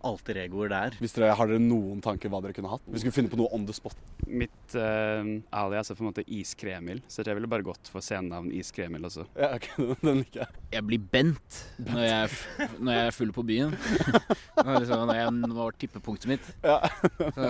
alter 0.05 0.37
egoer 0.43 0.69
der. 0.71 0.95
Hvis 1.01 1.15
dere 1.17 1.33
Har 1.35 1.49
dere 1.49 1.61
noen 1.63 2.01
tanker 2.05 2.29
hva 2.31 2.41
dere 2.43 2.55
kunne 2.57 2.71
hatt? 2.71 2.83
Vi 2.87 3.01
skulle 3.01 3.15
finne 3.15 3.31
på 3.31 3.39
noe 3.39 3.49
on 3.55 3.65
the 3.67 3.73
spot. 3.75 3.97
Mitt 4.27 4.75
uh, 4.77 5.25
alias 5.55 5.89
er 5.91 5.97
på 5.99 6.05
en 6.05 6.09
måte 6.11 6.25
Iskremil, 6.25 7.01
så 7.11 7.25
jeg 7.25 7.37
ville 7.39 7.49
bare 7.51 7.65
gått 7.65 7.89
for 7.91 8.05
scenenavn 8.05 8.51
Iskremil 8.55 9.07
også. 9.09 9.25
Ja, 9.39 9.51
ok, 9.57 9.69
Den 10.05 10.21
liker 10.23 10.43
jeg. 10.45 10.61
Jeg 10.77 10.87
blir 10.91 11.03
Bent 11.15 11.59
når 11.81 12.05
jeg, 12.05 12.13
er 12.21 12.29
f- 12.31 12.77
når 12.79 12.97
jeg 12.99 13.09
er 13.09 13.17
full 13.17 13.33
på 13.35 13.43
byen. 13.47 13.75
Når 14.65 14.79
liksom, 14.81 15.01
når 15.09 15.17
jeg 15.19 15.33
når 15.51 15.75
tippepunktet 15.81 16.29
mitt. 16.31 16.45
Ja. 16.63 16.77
Så, 17.19 17.49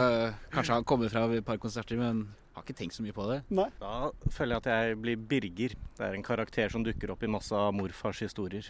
kanskje 0.51 0.73
han 0.79 0.87
kommer 0.87 1.11
fra 1.13 1.21
et 1.31 1.45
par 1.47 1.59
konserter, 1.61 1.99
men 2.01 2.25
har 2.55 2.63
ikke 2.65 2.75
tenkt 2.79 2.95
så 2.97 3.03
mye 3.05 3.13
på 3.15 3.25
det. 3.29 3.37
Nei. 3.55 3.67
Da 3.81 4.09
føler 4.33 4.55
jeg 4.55 4.63
at 4.63 4.69
jeg 4.71 4.97
blir 5.03 5.19
Birger. 5.31 5.75
Det 5.97 6.05
er 6.07 6.17
en 6.17 6.25
karakter 6.25 6.71
som 6.73 6.83
dukker 6.85 7.11
opp 7.13 7.23
i 7.25 7.29
masse 7.31 7.55
av 7.55 7.73
morfars 7.75 8.21
historier. 8.25 8.67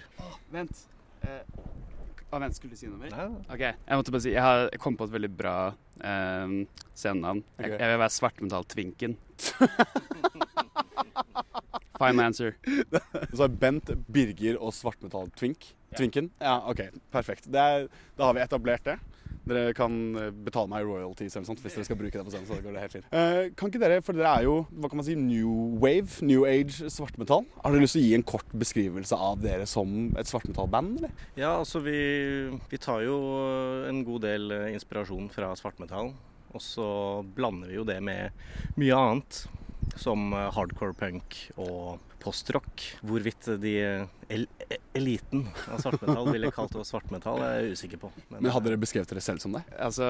Vent. 0.54 0.84
Eh, 1.26 1.42
å, 2.34 2.40
vent, 2.42 2.56
skulle 2.58 2.74
du 2.76 2.80
si 2.80 2.88
noe 2.90 2.98
mer? 3.00 3.12
Nei. 3.14 3.28
Ok, 3.54 3.62
Jeg 3.62 4.00
måtte 4.00 4.12
bare 4.16 4.24
si, 4.26 4.32
jeg 4.34 4.42
har 4.44 4.66
jeg 4.74 4.80
kom 4.84 4.98
på 5.00 5.06
et 5.08 5.14
veldig 5.14 5.30
bra 5.38 5.56
eh, 6.02 6.56
scenenavn. 6.98 7.44
Jeg, 7.60 7.72
Ok. 7.72 7.80
jeg 7.80 7.92
vil 7.94 8.02
være 8.02 8.16
Svartmetall-Twinken. 8.18 9.18
Final 11.96 12.26
answer. 12.26 12.56
Så 13.32 13.46
er 13.46 13.54
Bent, 13.62 13.92
Birger 14.12 14.58
og 14.60 14.74
Svartmetall 14.76 15.30
Twink. 15.40 15.70
Twinken? 15.96 16.28
Ja, 16.44 16.58
OK. 16.68 16.82
Perfekt. 17.14 17.48
Det 17.52 17.62
er, 17.62 17.86
da 18.20 18.28
har 18.28 18.36
vi 18.36 18.44
etablert 18.44 18.84
det. 18.84 18.98
Dere 19.46 19.74
kan 19.78 19.96
eh, 20.20 20.32
betale 20.46 20.72
meg 20.72 20.86
royalties 20.88 21.36
eller 21.36 21.48
sånt 21.48 21.62
hvis 21.64 21.78
dere 21.78 21.88
skal 21.88 22.00
bruke 22.00 22.18
det 22.18 22.26
på 22.26 22.34
scenen. 22.34 22.48
så 22.50 22.58
det 22.58 22.66
går 22.66 22.78
det 22.78 22.86
helt 22.86 22.96
fint. 22.98 23.10
Eh, 23.14 23.42
kan 23.58 23.72
ikke 23.72 23.82
dere, 23.84 24.00
for 24.06 24.18
dere 24.18 24.32
er 24.40 24.48
jo 24.48 24.56
hva 24.74 24.90
kan 24.90 25.02
man 25.02 25.08
si, 25.08 25.18
new 25.20 25.76
wave, 25.82 26.20
new 26.26 26.46
age 26.50 26.90
svartmetall. 26.92 27.46
Har 27.62 27.76
dere 27.76 27.86
lyst 27.86 27.98
til 27.98 28.04
å 28.04 28.08
gi 28.08 28.16
en 28.18 28.28
kort 28.34 28.56
beskrivelse 28.66 29.20
av 29.30 29.44
dere 29.44 29.68
som 29.70 30.10
et 30.20 30.30
svartmetallband, 30.30 31.02
eller? 31.02 31.28
Ja, 31.38 31.58
altså 31.60 31.84
vi, 31.86 32.00
vi 32.72 32.82
tar 32.82 33.06
jo 33.06 33.20
en 33.90 34.02
god 34.08 34.26
del 34.26 34.50
eh, 34.56 34.72
inspirasjon 34.74 35.30
fra 35.34 35.54
svartmetall. 35.60 36.14
Og 36.56 36.64
så 36.64 36.88
blander 37.36 37.70
vi 37.72 37.78
jo 37.80 37.86
det 37.88 38.00
med 38.04 38.32
mye 38.80 38.98
annet. 38.98 39.46
Som 40.02 40.32
eh, 40.34 40.50
hardcore 40.56 40.96
punk 40.98 41.38
og 41.62 42.02
postrock. 42.26 42.84
Hvorvidt 43.06 43.50
de 43.62 43.76
el 44.34 44.48
eliten 44.98 45.44
av 45.70 45.82
svartmetall 45.84 46.32
ville 46.32 46.50
kalt 46.56 46.74
oss 46.80 46.90
svartmetall, 46.90 47.42
er 47.46 47.58
jeg 47.60 47.78
usikker 47.78 48.00
på. 48.02 48.10
Men 48.34 48.50
hadde 48.54 48.72
dere 48.72 48.82
beskrevet 48.82 49.12
dere 49.12 49.22
selv 49.22 49.44
som 49.44 49.54
det? 49.54 49.62
Altså, 49.78 50.08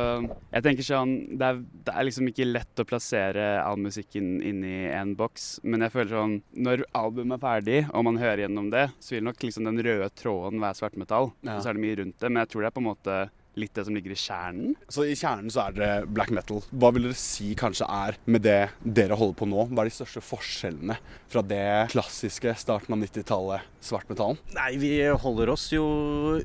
jeg 0.53 0.65
tenker 0.65 0.87
sånn 0.87 1.15
det 1.35 1.49
er, 1.49 1.61
det 1.87 1.95
er 1.95 2.07
liksom 2.07 2.29
ikke 2.31 2.47
lett 2.47 2.81
å 2.81 2.87
plassere 2.87 3.47
all 3.63 3.81
musikken 3.81 4.37
inni 4.45 4.73
i 4.85 4.93
en 4.95 5.15
boks, 5.19 5.49
men 5.65 5.83
jeg 5.83 5.93
føler 5.95 6.13
sånn 6.15 6.35
Når 6.65 6.85
albumet 6.95 7.37
er 7.37 7.43
ferdig, 7.43 7.79
og 7.91 8.05
man 8.07 8.19
hører 8.21 8.45
gjennom 8.45 8.69
det, 8.71 8.85
så 9.03 9.17
vil 9.17 9.25
nok 9.27 9.43
liksom 9.43 9.67
den 9.67 9.81
røde 9.85 10.11
tråden 10.15 10.61
være 10.63 10.79
svartmetall. 10.79 11.33
Ja. 11.41 11.57
Og 11.57 11.65
så 11.65 11.71
er 11.71 11.77
det 11.77 11.83
mye 11.83 11.97
rundt 12.01 12.21
det, 12.21 12.31
men 12.31 12.43
jeg 12.43 12.53
tror 12.53 12.63
det 12.63 12.69
er 12.69 12.77
på 12.77 12.83
en 12.83 12.89
måte 12.91 13.17
litt 13.59 13.75
det 13.75 13.85
som 13.87 13.95
ligger 13.95 14.13
i 14.13 14.19
kjernen. 14.19 14.75
Så 14.91 15.05
i 15.07 15.15
kjernen 15.17 15.51
så 15.53 15.65
er 15.65 15.75
dere 15.75 16.07
black 16.09 16.31
metal. 16.35 16.63
Hva 16.71 16.91
vil 16.95 17.07
dere 17.07 17.19
si 17.19 17.53
kanskje 17.57 17.87
er 17.89 18.19
med 18.29 18.45
det 18.45 18.59
dere 18.83 19.17
holder 19.19 19.37
på 19.39 19.49
nå? 19.49 19.67
Hva 19.71 19.83
er 19.83 19.91
de 19.91 19.95
største 19.95 20.23
forskjellene 20.25 20.97
fra 21.31 21.43
det 21.45 21.65
klassiske 21.93 22.55
starten 22.59 22.95
av 22.95 23.03
90-tallet 23.03 23.67
svartmetallen? 23.85 24.39
Nei, 24.55 24.71
vi 24.81 24.93
holder 25.25 25.53
oss 25.55 25.67
jo 25.73 25.85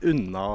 unna 0.00 0.46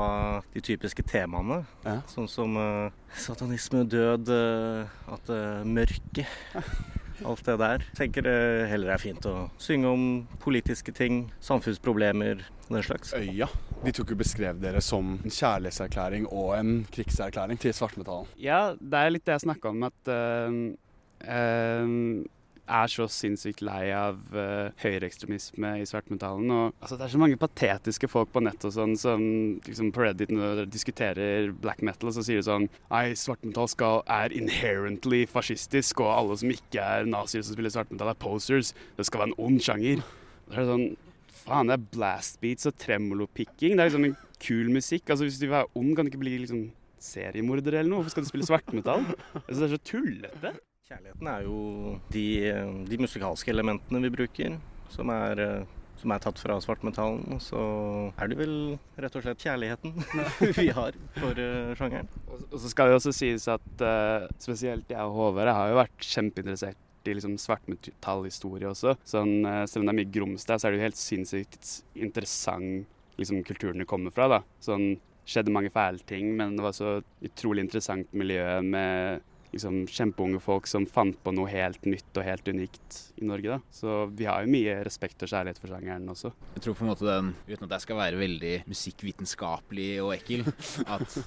de 0.54 0.64
typiske 0.66 1.06
temaene. 1.08 1.64
Ja. 1.86 2.00
Sånn 2.12 2.30
som 2.32 2.60
uh, 2.60 2.92
satanisme, 3.20 3.86
død, 3.90 4.32
uh, 4.32 5.10
at 5.16 5.34
uh, 5.34 5.66
mørke. 5.68 6.28
Alt 7.24 7.46
det 7.48 7.56
der. 7.62 7.86
Tenker 7.96 8.26
det 8.26 8.38
heller 8.72 8.92
er 8.96 9.02
fint 9.02 9.26
å 9.30 9.48
synge 9.62 9.88
om 9.88 10.06
politiske 10.44 10.92
ting, 10.96 11.26
samfunnsproblemer, 11.44 12.44
den 12.68 12.84
slags. 12.84 13.14
Øya. 13.16 13.48
De 13.86 13.94
tok 13.96 14.12
jo 14.12 14.20
beskrev 14.20 14.60
dere 14.62 14.82
som 14.84 15.16
en 15.22 15.32
kjærlighetserklæring 15.32 16.28
og 16.28 16.56
en 16.58 16.78
krigserklæring 16.92 17.62
til 17.62 17.76
svartmetallen. 17.78 18.28
Ja, 18.42 18.74
det 18.80 19.02
er 19.02 19.14
litt 19.14 19.26
det 19.28 19.38
jeg 19.38 19.46
snakka 19.48 19.72
om, 19.72 19.86
at 19.88 20.12
uh, 20.12 20.52
er 22.66 22.92
så 22.92 23.06
sinnssykt 23.12 23.62
lei 23.66 23.90
av 23.96 24.18
uh, 24.34 24.74
høyreekstremisme 24.82 25.72
i 25.82 25.88
svartmetallen. 25.88 26.52
Og, 26.52 26.76
altså, 26.82 26.98
det 26.98 27.08
er 27.08 27.14
så 27.14 27.22
mange 27.22 27.40
patetiske 27.42 28.10
folk 28.12 28.32
på 28.34 28.44
nett 28.46 28.66
og 28.68 28.74
sånn 28.76 28.96
som 29.00 29.24
liksom 29.66 29.92
på 29.96 30.06
Reddit 30.06 30.34
når 30.34 30.64
de 30.64 30.68
diskuterer 30.74 31.52
black 31.62 31.84
metal, 31.86 32.14
så 32.16 32.26
sier 32.26 32.42
de 32.42 32.48
sånn 32.48 32.68
Nei, 32.90 33.08
svartmetall 33.20 33.70
skal, 33.72 34.04
er 34.12 34.34
inherently 34.36 35.24
fascistisk, 35.30 36.04
og 36.04 36.14
alle 36.14 36.38
som 36.42 36.54
ikke 36.54 36.84
er 36.84 37.10
nazier 37.10 37.46
som 37.46 37.58
spiller 37.58 37.74
svartmetall, 37.74 38.14
er 38.14 38.22
posers. 38.22 38.74
Det 38.98 39.08
skal 39.08 39.24
være 39.24 39.34
en 39.34 39.42
ond 39.48 39.62
sjanger. 39.64 40.06
Da 40.46 40.58
er 40.58 40.64
det 40.64 40.70
sånn 40.74 40.88
Faen, 41.46 41.70
det 41.70 41.76
er 41.76 41.90
blast 41.94 42.40
beats 42.42 42.66
og 42.66 42.74
tremolopicking. 42.82 43.76
Det 43.76 43.84
er 43.84 43.92
liksom 43.92 44.08
en 44.08 44.16
kul 44.42 44.72
musikk. 44.74 45.12
Altså, 45.12 45.28
Hvis 45.28 45.38
du 45.38 45.46
vil 45.46 45.54
være 45.54 45.70
ond, 45.78 45.92
kan 45.94 46.08
du 46.08 46.10
ikke 46.10 46.24
bli 46.24 46.40
liksom 46.42 46.64
seriemorder 47.06 47.76
eller 47.76 47.92
noe? 47.92 48.00
Hvorfor 48.02 48.16
skal 48.16 48.26
du 48.26 48.32
spille 48.32 48.48
svartmetall? 48.48 49.06
Jeg 49.12 49.44
synes 49.52 49.60
det 49.60 49.68
er 49.68 49.76
så 49.76 49.84
tullete. 49.92 50.54
Kjærligheten 50.86 51.28
er 51.32 51.46
jo 51.48 51.60
de, 52.14 52.26
de 52.86 52.98
musikalske 53.02 53.50
elementene 53.50 54.04
vi 54.04 54.12
bruker, 54.14 54.60
som 54.94 55.10
er, 55.10 55.40
eh, 55.42 55.72
som 55.98 56.14
er 56.14 56.22
tatt 56.22 56.38
fra 56.38 56.60
svartmetallen. 56.62 57.40
Så 57.42 57.58
er 58.22 58.30
det 58.30 58.38
vel 58.38 58.54
rett 59.02 59.18
og 59.18 59.26
slett 59.26 59.42
kjærligheten 59.48 59.96
vi 60.60 60.68
har 60.78 60.94
for 61.18 61.42
eh, 61.42 61.74
sjangeren. 61.80 62.12
Og 62.30 62.60
så 62.62 62.70
skal 62.70 62.94
det 62.94 63.00
også 63.00 63.16
sies 63.18 63.50
at 63.50 63.82
eh, 63.82 64.28
spesielt 64.38 64.94
jeg 64.94 65.02
og 65.02 65.18
Håvard 65.18 65.56
har 65.58 65.74
jo 65.74 65.82
vært 65.82 66.06
kjempeinteressert 66.06 67.10
i 67.10 67.18
liksom 67.18 67.34
svartmetallhistorie 67.42 68.70
også. 68.70 68.94
Sånn, 69.10 69.40
eh, 69.42 69.66
selv 69.66 69.82
om 69.82 69.90
det 69.90 69.96
er 69.96 70.02
mye 70.04 70.16
grums 70.22 70.46
der, 70.46 70.62
så 70.62 70.70
er 70.70 70.76
det 70.76 70.84
jo 70.84 70.88
helt 70.92 71.02
sinnssykt 71.02 71.76
interessant 71.98 72.86
liksom, 73.18 73.42
kulturen 73.48 73.82
det 73.82 73.90
kommer 73.90 74.14
fra. 74.14 74.30
da. 74.38 74.44
Sånn, 74.62 74.92
skjedde 75.26 75.50
mange 75.50 75.74
fæle 75.74 76.06
ting, 76.06 76.36
men 76.38 76.54
det 76.60 76.70
var 76.70 76.78
så 76.78 77.00
utrolig 77.26 77.66
interessant 77.66 78.14
miljø 78.14 78.46
med 78.62 79.26
liksom, 79.56 79.86
kjempeunge 79.88 80.42
folk 80.44 80.68
som 80.70 80.86
fant 80.90 81.18
på 81.24 81.34
noe 81.36 81.50
helt 81.52 81.86
nytt 81.88 82.20
og 82.20 82.28
helt 82.28 82.48
unikt 82.48 83.00
i 83.22 83.28
Norge. 83.28 83.56
da. 83.56 83.60
Så 83.74 84.06
vi 84.16 84.28
har 84.28 84.44
jo 84.44 84.52
mye 84.52 84.78
respekt 84.86 85.24
og 85.24 85.32
kjærlighet 85.32 85.62
for 85.62 85.72
sjangeren 85.72 86.08
også. 86.12 86.34
Jeg 86.58 86.66
tror 86.66 86.78
på 86.78 86.86
en 86.86 86.92
måte 86.92 87.08
den, 87.08 87.34
uten 87.48 87.68
at 87.68 87.78
jeg 87.78 87.86
skal 87.88 88.00
være 88.02 88.22
veldig 88.22 88.54
musikkvitenskapelig 88.70 89.90
og 90.04 90.14
ekkel, 90.18 90.46
at 90.98 91.18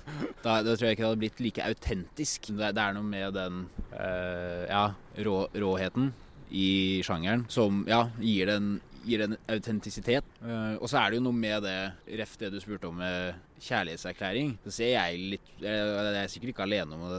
da, 0.45 0.61
da 0.63 0.75
tror 0.75 0.89
jeg 0.89 0.99
ikke 0.99 1.05
det 1.05 1.11
hadde 1.11 1.23
blitt 1.25 1.45
like 1.45 1.69
autentisk. 1.73 2.53
Det, 2.53 2.73
det 2.77 2.85
er 2.85 2.97
noe 2.97 3.09
med 3.09 3.37
den 3.39 3.67
eh, 3.93 4.65
ja, 4.69 4.87
rå, 5.27 5.39
råheten 5.57 6.13
i 6.49 7.01
sjangeren 7.05 7.45
som 7.53 7.83
ja, 7.89 8.07
gir 8.25 8.49
den 8.49 8.79
gir 9.09 9.25
en 9.25 9.37
autentisitet. 9.51 10.27
Eh, 10.43 10.75
og 10.79 10.89
så 10.91 11.01
er 11.01 11.11
det 11.11 11.19
jo 11.19 11.27
noe 11.27 11.37
med 11.37 11.65
det, 11.65 11.77
ref 12.21 12.37
det 12.41 12.53
du 12.53 12.59
spurte 12.63 12.91
om 12.91 12.99
med 13.01 13.39
kjærlighetserklæring. 13.65 14.57
Så 14.67 14.75
ser 14.79 14.93
jeg 14.95 15.23
litt 15.35 15.55
Jeg 15.63 16.13
er 16.23 16.31
sikkert 16.31 16.55
ikke 16.55 16.67
alene 16.67 16.99
om 16.99 17.07
å 17.09 17.15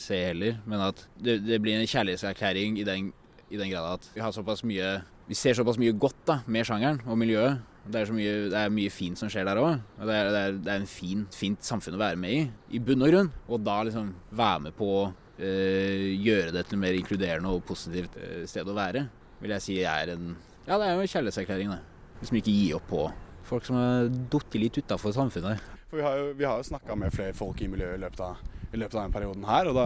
se 0.00 0.18
heller, 0.30 0.58
men 0.66 0.82
at 0.88 1.04
det, 1.16 1.38
det 1.46 1.60
blir 1.62 1.78
en 1.78 1.90
kjærlighetserklæring 1.90 2.80
i 2.80 2.86
den, 2.88 3.12
i 3.50 3.60
den 3.60 3.70
grad 3.72 4.00
at 4.00 4.08
vi 4.14 4.24
har 4.24 4.34
såpass 4.34 4.64
mye 4.66 4.96
Vi 5.28 5.36
ser 5.38 5.56
såpass 5.56 5.78
mye 5.80 5.94
godt 5.96 6.18
da, 6.28 6.40
med 6.46 6.66
sjangeren 6.68 7.00
og 7.08 7.16
miljøet. 7.16 7.62
Det 7.84 8.00
er, 8.00 8.10
mye, 8.16 8.32
det 8.52 8.58
er 8.60 8.72
mye 8.72 8.92
fint 8.92 9.20
som 9.20 9.28
skjer 9.32 9.44
der 9.44 9.60
òg. 9.60 9.78
Det 9.96 10.06
det 10.08 10.40
er, 10.40 10.56
det 10.56 10.72
er 10.72 10.80
en 10.80 10.88
fin, 10.88 11.26
fint 11.32 11.64
samfunn 11.64 11.96
å 11.96 12.00
være 12.00 12.20
med 12.20 12.32
i, 12.32 12.42
i 12.76 12.80
bunn 12.80 13.04
og 13.04 13.12
grunn. 13.12 13.30
Og 13.48 13.60
da 13.64 13.78
liksom 13.84 14.10
være 14.32 14.66
med 14.66 14.76
på 14.76 14.88
å 14.88 15.02
øh, 15.08 16.08
gjøre 16.24 16.54
det 16.56 16.64
til 16.68 16.80
mer 16.80 16.96
inkluderende 16.96 17.52
og 17.52 17.64
positivt 17.68 18.16
øh, 18.20 18.42
sted 18.48 18.68
å 18.68 18.76
være, 18.76 19.04
vil 19.40 19.56
jeg 19.56 19.64
si 19.64 19.78
er 19.84 20.14
en 20.14 20.32
Ja, 20.64 20.78
det 20.78 20.86
er 20.86 20.94
jo 20.96 21.04
en 21.04 21.12
kjærlighetserklæring, 21.12 21.74
det. 21.74 21.80
Liksom 22.22 22.40
ikke 22.40 22.56
gir 22.56 22.78
opp 22.78 22.86
på 22.88 23.04
folk 23.44 23.66
som 23.68 23.76
har 23.76 24.06
falt 24.32 24.56
litt 24.56 24.78
utafor 24.80 25.12
samfunnet. 25.12 25.60
For 25.90 26.00
vi 26.00 26.06
har 26.06 26.16
jo, 26.18 26.30
vi 26.38 26.46
har 26.48 26.60
jo 26.60 26.68
snakka 26.70 26.96
med 26.96 27.12
flere 27.14 27.36
folk 27.36 27.60
i 27.60 27.68
miljøet 27.68 27.98
i 27.98 28.02
løpet 28.06 28.22
av, 28.24 28.40
i 28.72 28.80
løpet 28.80 28.96
av 28.96 29.02
denne 29.02 29.14
perioden 29.14 29.44
her. 29.48 29.68
Og 29.70 29.76
da, 29.76 29.84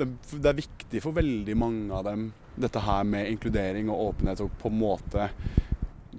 det, 0.00 0.08
det 0.32 0.50
er 0.50 0.60
viktig 0.62 1.02
for 1.04 1.16
veldig 1.16 1.56
mange 1.60 1.92
av 1.94 2.06
dem 2.08 2.30
dette 2.56 2.80
her 2.80 3.04
med 3.04 3.28
inkludering 3.28 3.90
og 3.92 4.10
åpenhet 4.10 4.40
og 4.40 4.54
på 4.62 4.72
en 4.72 4.78
måte 4.80 5.28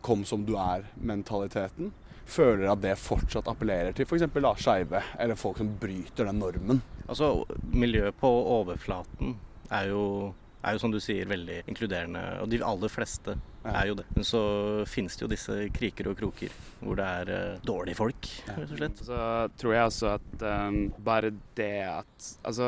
kom 0.06 0.24
som 0.26 0.44
du 0.46 0.54
er-mentaliteten. 0.62 1.92
Føler 2.28 2.70
at 2.70 2.84
det 2.84 2.98
fortsatt 3.00 3.48
appellerer 3.50 3.96
til 3.96 4.06
f.eks. 4.06 4.26
skeive, 4.62 5.02
eller 5.18 5.40
folk 5.40 5.62
som 5.62 5.70
bryter 5.82 6.28
den 6.28 6.42
normen. 6.44 6.82
Altså, 7.08 7.46
miljøet 7.72 8.18
på 8.20 8.30
overflaten 8.30 9.38
er 9.72 9.90
jo, 9.94 10.34
er 10.64 10.76
jo 10.76 10.82
som 10.82 10.94
du 10.94 11.00
sier 11.04 11.30
veldig 11.30 11.62
inkluderende, 11.70 12.24
og 12.42 12.50
de 12.52 12.62
aller 12.66 12.92
fleste 12.92 13.38
er 13.68 13.90
jo 13.90 13.98
det. 14.00 14.08
Men 14.16 14.28
så 14.28 14.42
finnes 14.90 15.18
det 15.18 15.26
jo 15.26 15.32
disse 15.32 15.58
kriker 15.76 16.10
og 16.12 16.18
kroker 16.20 16.54
hvor 16.80 16.98
det 17.00 17.08
er 17.22 17.32
uh, 17.34 17.62
dårlige 17.68 18.00
folk, 18.00 18.30
rett 18.48 18.72
og 18.72 18.82
slett. 18.82 19.06
Så 19.10 19.22
tror 19.60 19.76
jeg 19.76 19.92
også 19.92 20.12
at 20.16 20.48
um, 20.48 20.82
bare 21.04 21.34
det 21.58 21.74
at 21.90 22.28
Altså, 22.48 22.68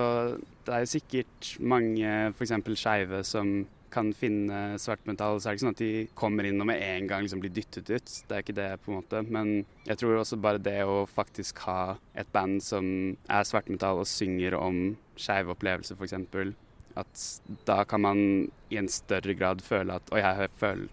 det 0.66 0.74
er 0.74 0.84
jo 0.84 0.94
sikkert 0.94 1.52
mange 1.60 2.10
f.eks. 2.38 2.54
skeive 2.78 3.24
som 3.28 3.62
kan 3.90 4.12
finne 4.14 4.78
svartmetall, 4.82 5.40
så 5.40 5.50
er 5.50 5.56
det 5.56 5.58
ikke 5.58 5.66
sånn 5.66 5.76
at 5.76 5.82
de 5.82 5.92
kommer 6.18 6.46
inn 6.46 6.62
og 6.62 6.68
med 6.70 6.82
en 6.84 7.10
gang 7.10 7.26
liksom 7.26 7.42
blir 7.42 7.54
dyttet 7.54 7.90
ut. 7.90 8.12
Det 8.30 8.36
er 8.36 8.44
ikke 8.44 8.58
det, 8.58 8.70
på 8.84 8.92
en 8.92 9.00
måte. 9.00 9.24
Men 9.26 9.52
jeg 9.88 10.02
tror 10.02 10.20
også 10.20 10.40
bare 10.42 10.62
det 10.62 10.78
å 10.86 11.02
faktisk 11.10 11.64
ha 11.66 11.98
et 12.14 12.30
band 12.36 12.62
som 12.66 12.86
er 13.26 13.48
svartmetall 13.50 14.04
og 14.04 14.10
synger 14.10 14.58
om 14.60 14.94
skeive 15.20 15.56
opplevelser, 15.56 15.98
f.eks. 15.98 16.54
At 16.98 17.26
da 17.68 17.84
kan 17.90 18.02
man 18.02 18.22
i 18.70 18.80
en 18.80 18.90
større 18.92 19.36
grad 19.38 19.62
føle 19.66 19.98
at 20.00 20.14
Oi, 20.14 20.22
jeg 20.22 20.40
har 20.40 20.88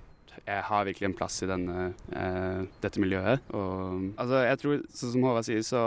jeg 0.47 0.63
har 0.69 0.85
virkelig 0.87 1.09
en 1.09 1.17
plass 1.17 1.41
i 1.43 1.49
denne, 1.51 1.89
eh, 2.15 2.67
dette 2.83 3.01
miljøet. 3.03 3.43
Og 3.57 4.13
altså, 4.15 4.43
jeg 4.47 4.61
tror, 4.63 4.85
sånn 4.95 5.13
som 5.15 5.25
Håvard 5.27 5.49
sier, 5.49 5.65
så 5.67 5.81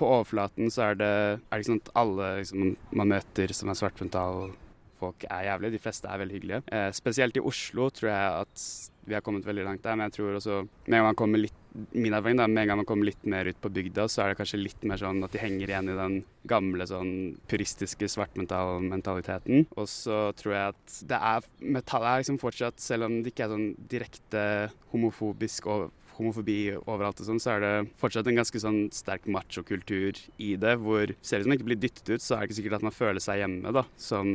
på 0.00 0.08
overflaten 0.18 0.72
så 0.74 0.90
er 0.90 0.98
det, 1.00 1.14
er 1.38 1.62
det 1.62 1.68
sånn 1.68 1.80
at 1.80 1.92
alle 2.02 2.28
liksom, 2.42 2.74
man 2.92 3.12
møter 3.14 3.54
som 3.56 3.72
er 3.72 3.78
svartpynta 3.78 4.24
og 4.34 4.58
folk 5.02 5.26
er 5.28 5.48
jævlige. 5.48 5.76
De 5.76 5.82
fleste 5.82 6.10
er 6.10 6.22
veldig 6.22 6.38
hyggelige. 6.38 6.62
Eh, 6.76 6.90
spesielt 6.96 7.38
i 7.38 7.44
Oslo 7.52 7.88
tror 7.94 8.12
jeg 8.12 8.42
at 8.42 8.66
vi 9.08 9.16
har 9.16 9.24
kommet 9.24 9.48
veldig 9.48 9.66
langt 9.66 9.82
der, 9.82 9.96
men 9.96 10.10
jeg 10.10 10.18
tror 10.18 10.38
også 10.38 10.62
med 10.86 11.06
man 11.08 11.18
kommer 11.18 11.42
litt 11.42 11.61
min 11.92 12.12
erfaring 12.12 12.36
da, 12.40 12.46
med 12.50 12.64
en 12.64 12.72
gang 12.72 12.80
man 12.82 12.88
kommer 12.88 13.08
litt 13.08 13.24
mer 13.28 13.48
ut 13.48 13.60
på 13.62 13.70
bygda, 13.72 14.06
så 14.10 14.24
er 14.24 14.32
det 14.32 14.40
kanskje 14.40 14.60
litt 14.60 14.84
mer 14.88 15.00
sånn 15.00 15.22
at 15.24 15.32
de 15.32 15.40
henger 15.40 15.70
igjen 15.70 15.90
i 15.92 15.96
den 15.96 16.18
gamle 16.48 16.86
sånn 16.88 17.12
puristiske 17.50 18.08
svartmetallmentaliteten. 18.12 19.66
Og 19.76 19.88
så 19.90 20.20
tror 20.38 20.56
jeg 20.56 20.74
at 20.74 21.00
det 21.08 21.20
er 21.32 21.48
metall 21.78 22.06
er 22.08 22.22
liksom 22.22 22.40
fortsatt, 22.42 22.80
selv 22.82 23.08
om 23.08 23.20
det 23.22 23.32
ikke 23.32 23.46
er 23.46 23.54
sånn 23.54 23.68
direkte 23.92 24.46
homofobisk 24.92 25.68
og 25.72 25.90
homofobi 26.18 26.58
overalt 26.76 27.22
og 27.22 27.28
sånn, 27.28 27.40
så 27.40 27.54
er 27.56 27.62
det 27.64 27.74
fortsatt 28.00 28.28
en 28.28 28.40
ganske 28.42 28.60
sånn 28.60 28.82
sterk 28.92 29.24
machokultur 29.32 30.18
i 30.42 30.54
det, 30.60 30.74
hvor 30.82 31.14
selv 31.24 31.46
om 31.46 31.52
man 31.52 31.60
ikke 31.60 31.70
blir 31.70 31.80
dyttet 31.80 32.10
ut, 32.12 32.24
så 32.24 32.36
er 32.36 32.42
det 32.42 32.50
ikke 32.50 32.60
sikkert 32.60 32.80
at 32.80 32.88
man 32.88 32.96
føler 32.96 33.24
seg 33.24 33.40
hjemme, 33.40 33.72
da, 33.74 33.86
som 33.96 34.34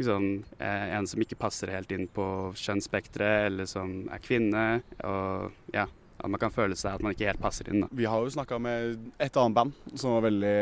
liksom 0.00 0.28
eh, 0.62 0.86
en 0.96 1.08
som 1.10 1.20
ikke 1.20 1.38
passer 1.40 1.72
helt 1.74 1.90
inn 1.92 2.06
på 2.14 2.24
kjønnsspekteret, 2.56 3.50
eller 3.50 3.68
som 3.68 4.04
er 4.12 4.22
kvinne, 4.24 4.66
og 5.04 5.74
ja, 5.74 5.88
at 6.20 6.30
man 6.30 6.40
kan 6.42 6.54
føle 6.54 6.76
seg 6.78 6.96
at 6.96 7.04
man 7.04 7.14
ikke 7.16 7.30
helt 7.30 7.42
passer 7.42 7.70
inn. 7.70 7.84
Da. 7.84 7.90
Vi 7.96 8.08
har 8.08 8.24
jo 8.24 8.32
snakka 8.36 8.60
med 8.62 9.12
et 9.18 9.40
annet 9.40 9.56
band 9.56 9.96
som 9.96 10.16
var 10.16 10.26
veldig, 10.28 10.56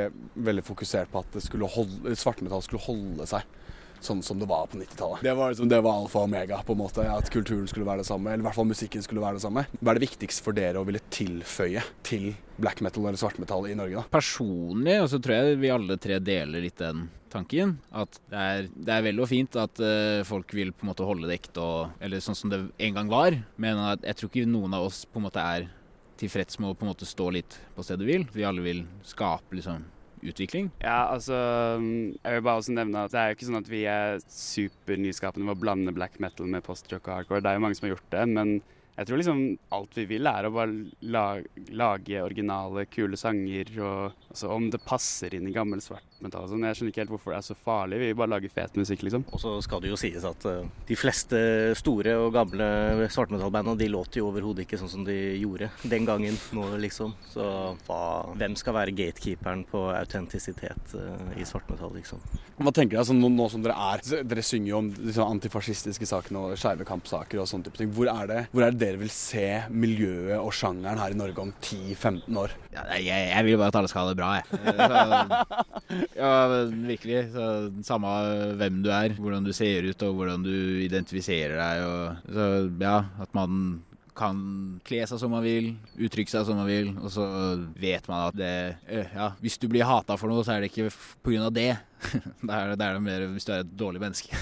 veldig 0.48 0.66
fokusert 0.66 1.12
på 1.12 1.24
at 1.24 1.38
holde, 1.74 2.16
svartmetall 2.18 2.64
skulle 2.64 2.86
holde 2.86 3.28
seg 3.28 3.46
sånn 4.00 4.22
som 4.22 4.38
det 4.38 4.46
var 4.46 4.68
på 4.70 4.78
90-tallet. 4.78 5.22
Det 5.26 5.34
var, 5.34 5.50
liksom, 5.50 5.68
det 5.68 5.80
var 5.82 6.00
alfa 6.02 6.22
og 6.22 6.28
omega, 6.28 6.60
på 6.66 6.74
en 6.74 6.82
måte, 6.82 7.04
at 7.10 7.30
kulturen 7.34 7.68
skulle 7.70 7.86
være 7.88 8.04
det 8.04 8.08
samme. 8.08 8.30
Eller 8.30 8.44
i 8.44 8.48
hvert 8.48 8.58
fall 8.58 8.68
musikken 8.70 9.04
skulle 9.04 9.22
være 9.24 9.40
det 9.40 9.44
samme. 9.44 9.64
Hva 9.80 9.92
er 9.92 9.98
det 9.98 10.06
viktigst 10.06 10.44
for 10.44 10.56
dere 10.56 10.80
å 10.80 10.86
ville 10.88 11.02
tilføye 11.14 11.82
til 12.06 12.30
black 12.58 12.82
metal 12.84 13.08
eller 13.08 13.20
svartmetall 13.20 13.68
i 13.70 13.76
Norge? 13.78 13.98
da? 13.98 14.06
Personlig 14.12 15.00
og 15.02 15.10
så 15.12 15.22
tror 15.22 15.40
jeg 15.40 15.62
vi 15.62 15.72
alle 15.74 15.98
tre 16.00 16.20
deler 16.22 16.64
litt 16.64 16.78
den 16.78 17.08
tanken. 17.32 17.76
At 17.92 18.20
det 18.30 18.44
er, 18.52 18.68
det 18.74 18.94
er 18.94 19.04
vel 19.06 19.22
og 19.22 19.30
fint 19.30 19.58
at 19.60 19.82
uh, 19.82 20.24
folk 20.28 20.52
vil 20.56 20.72
på 20.74 20.86
en 20.86 20.92
måte 20.92 21.06
holde 21.06 21.28
det 21.28 21.40
ekte, 21.40 21.64
og, 21.64 21.98
eller 22.04 22.24
sånn 22.24 22.38
som 22.38 22.52
det 22.52 22.62
en 22.88 22.96
gang 22.96 23.12
var. 23.12 23.36
Men 23.60 23.80
jeg 24.02 24.18
tror 24.18 24.32
ikke 24.32 24.48
noen 24.50 24.76
av 24.78 24.88
oss 24.88 25.04
på 25.08 25.20
en 25.20 25.28
måte 25.28 25.44
er 25.44 25.68
tilfreds 26.18 26.58
med 26.58 26.72
å 26.72 26.76
på 26.76 26.86
en 26.86 26.92
måte 26.92 27.06
stå 27.08 27.28
litt 27.34 27.60
på 27.76 27.84
stedet 27.86 28.06
hvil. 28.06 28.26
Vi 28.34 28.46
alle 28.46 28.64
vil 28.64 28.82
skape 29.06 29.58
liksom 29.58 29.84
utvikling. 30.22 30.70
Ja, 30.82 31.12
altså 31.12 31.36
Jeg 31.78 32.32
vil 32.34 32.42
bare 32.42 32.58
også 32.58 32.74
nevne 32.74 33.04
at 33.06 33.14
det 33.14 33.20
er 33.20 33.30
jo 33.30 33.36
ikke 33.36 33.48
sånn 33.50 33.60
at 33.60 33.70
vi 33.70 33.84
er 33.90 34.18
supernyskapende 34.32 35.46
med 35.46 35.56
å 35.56 35.62
blande 35.62 35.94
black 35.94 36.18
metal 36.22 36.50
med 36.50 36.66
post-rock 36.66 37.06
og 37.06 37.20
hardcore. 37.20 37.44
Det 37.44 37.52
er 37.52 37.58
jo 37.58 37.64
mange 37.64 37.78
som 37.78 37.88
har 37.88 37.94
gjort 37.94 38.12
det, 38.14 38.24
men 38.34 38.58
jeg 38.98 39.06
tror 39.06 39.20
liksom 39.20 39.42
alt 39.76 39.94
vi 39.94 40.04
vil 40.10 40.26
er 40.26 40.48
å 40.48 40.50
bare 40.50 40.72
lage, 41.14 41.66
lage 41.70 42.22
originale, 42.24 42.82
kule 42.90 43.18
sanger. 43.20 43.70
og 43.78 44.24
altså, 44.32 44.50
Om 44.50 44.72
det 44.74 44.82
passer 44.82 45.36
inn 45.38 45.46
i 45.46 45.54
gammel 45.54 45.82
svartmetall 45.84 46.07
og 46.26 46.50
sånn. 46.50 46.64
Jeg 46.66 46.78
skjønner 46.78 46.92
ikke 46.92 47.02
helt 47.04 47.12
hvorfor 47.14 47.32
det 47.32 47.38
er 47.38 47.46
så 47.46 47.56
farlig. 47.56 48.00
Vi 48.02 48.10
vil 48.10 48.18
bare 48.18 48.32
lage 48.34 48.50
fet 48.52 48.76
musikk, 48.78 49.04
liksom. 49.06 49.24
Og 49.32 49.42
så 49.42 49.54
skal 49.64 49.82
det 49.82 49.92
jo 49.92 49.98
sies 50.00 50.24
at 50.26 50.46
uh, 50.48 50.66
de 50.88 50.98
fleste 50.98 51.40
store 51.78 52.16
og 52.18 52.32
gamle 52.34 53.08
svartmetallbandene 53.14 53.78
de 53.78 53.90
låter 53.92 54.20
jo 54.20 54.28
overhodet 54.32 54.66
ikke 54.66 54.80
sånn 54.80 54.92
som 54.92 55.06
de 55.06 55.16
gjorde 55.38 55.70
den 55.84 56.08
gangen 56.08 56.38
nå, 56.56 56.66
liksom. 56.82 57.14
Så 57.30 57.46
hva, 57.86 58.02
hvem 58.38 58.56
skal 58.58 58.76
være 58.76 58.96
gatekeeperen 58.98 59.64
på 59.70 59.84
autentisitet 59.94 60.96
uh, 60.98 61.38
i 61.38 61.46
svartmetall, 61.46 61.94
liksom? 61.96 62.22
Hva 62.58 62.74
tenker 62.74 62.96
dere, 62.96 63.04
altså, 63.04 63.14
nå, 63.14 63.30
nå, 63.30 63.46
som 63.52 63.62
dere 63.62 63.76
er 63.78 64.02
Dere 64.26 64.42
synger 64.42 64.72
jo 64.72 64.78
om 64.80 64.88
liksom, 64.90 65.30
antifascistiske 65.36 66.08
sakene 66.08 66.40
og 66.42 66.58
skeive 66.58 66.86
kampsaker 66.88 67.38
og 67.42 67.46
sånne 67.50 67.68
type 67.68 67.78
ting. 67.78 67.92
Hvor 67.94 68.10
er, 68.10 68.26
det, 68.30 68.40
hvor 68.52 68.66
er 68.66 68.74
det 68.74 68.82
dere 68.82 69.00
vil 69.02 69.12
se 69.12 69.46
miljøet 69.70 70.38
og 70.40 70.50
sjangeren 70.56 70.98
her 71.00 71.14
i 71.14 71.18
Norge 71.18 71.44
om 71.44 71.52
10-15 71.54 72.40
år? 72.42 72.56
Ja, 72.74 72.86
jeg, 72.96 73.28
jeg, 73.30 73.46
vil 73.46 73.60
bare 73.60 73.70
at 73.70 73.78
alle 73.80 73.92
skal 73.92 74.06
ha 74.06 74.12
det 74.12 74.18
bra, 74.18 74.32
jeg. 74.40 74.46
Så, 74.88 76.07
ja, 76.16 76.32
virkelig. 76.70 77.28
Så, 77.34 77.44
samme 77.86 78.12
hvem 78.60 78.80
du 78.84 78.90
er, 78.94 79.16
hvordan 79.18 79.44
du 79.46 79.52
ser 79.56 79.90
ut 79.90 80.06
og 80.06 80.16
hvordan 80.18 80.46
du 80.46 80.54
identifiserer 80.84 81.56
deg. 81.58 81.84
Og, 81.86 82.32
så, 82.34 82.48
ja, 82.80 82.96
at 83.22 83.36
man 83.36 83.82
kan 84.18 84.38
kle 84.86 85.04
seg 85.08 85.20
som 85.20 85.32
man 85.32 85.44
vil, 85.44 85.72
uttrykke 85.98 86.32
seg 86.32 86.46
som 86.48 86.58
man 86.58 86.68
vil, 86.68 86.90
og 86.98 87.12
så 87.14 87.26
vet 87.78 88.08
man 88.10 88.28
at 88.28 88.38
det 88.38 88.54
Ja, 89.14 89.32
hvis 89.42 89.58
du 89.60 89.68
blir 89.70 89.86
hata 89.88 90.18
for 90.18 90.30
noe, 90.30 90.44
så 90.46 90.56
er 90.56 90.64
det 90.64 90.72
ikke 90.72 90.90
pga. 91.24 91.48
det. 91.58 91.70
Da 92.46 92.60
er 92.60 92.70
det, 92.70 92.78
det 92.78 93.02
mer 93.02 93.24
hvis 93.32 93.46
du 93.46 93.52
er 93.52 93.64
et 93.64 93.72
dårlig 93.78 94.00
menneske. 94.02 94.36